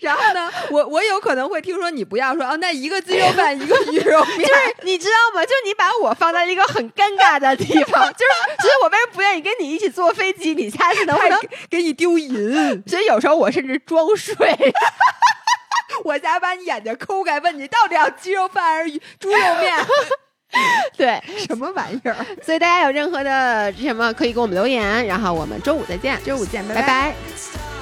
[0.00, 5.44] 然后呢，我我有可能会听说你不要，说哦，那一个鸡肉饭，一个鱼肉面，就是你知道吗？
[5.44, 10.54] 就你把我放在一个很尴尬的地方，就是所以我为什么不愿意跟你一起坐飞机？
[10.54, 11.38] 你下次能不能
[11.68, 12.82] 给你丢银？
[12.86, 14.34] 所以有时候我甚至装睡，
[16.04, 19.74] 我家把你眼睛抠开，问你到底要鸡肉饭还是猪肉面？
[20.96, 22.16] 对，什么玩意儿？
[22.42, 27.79] 所以大家有任何的什么可以给我们留言，然后我们周五再见，周五见，拜拜拜。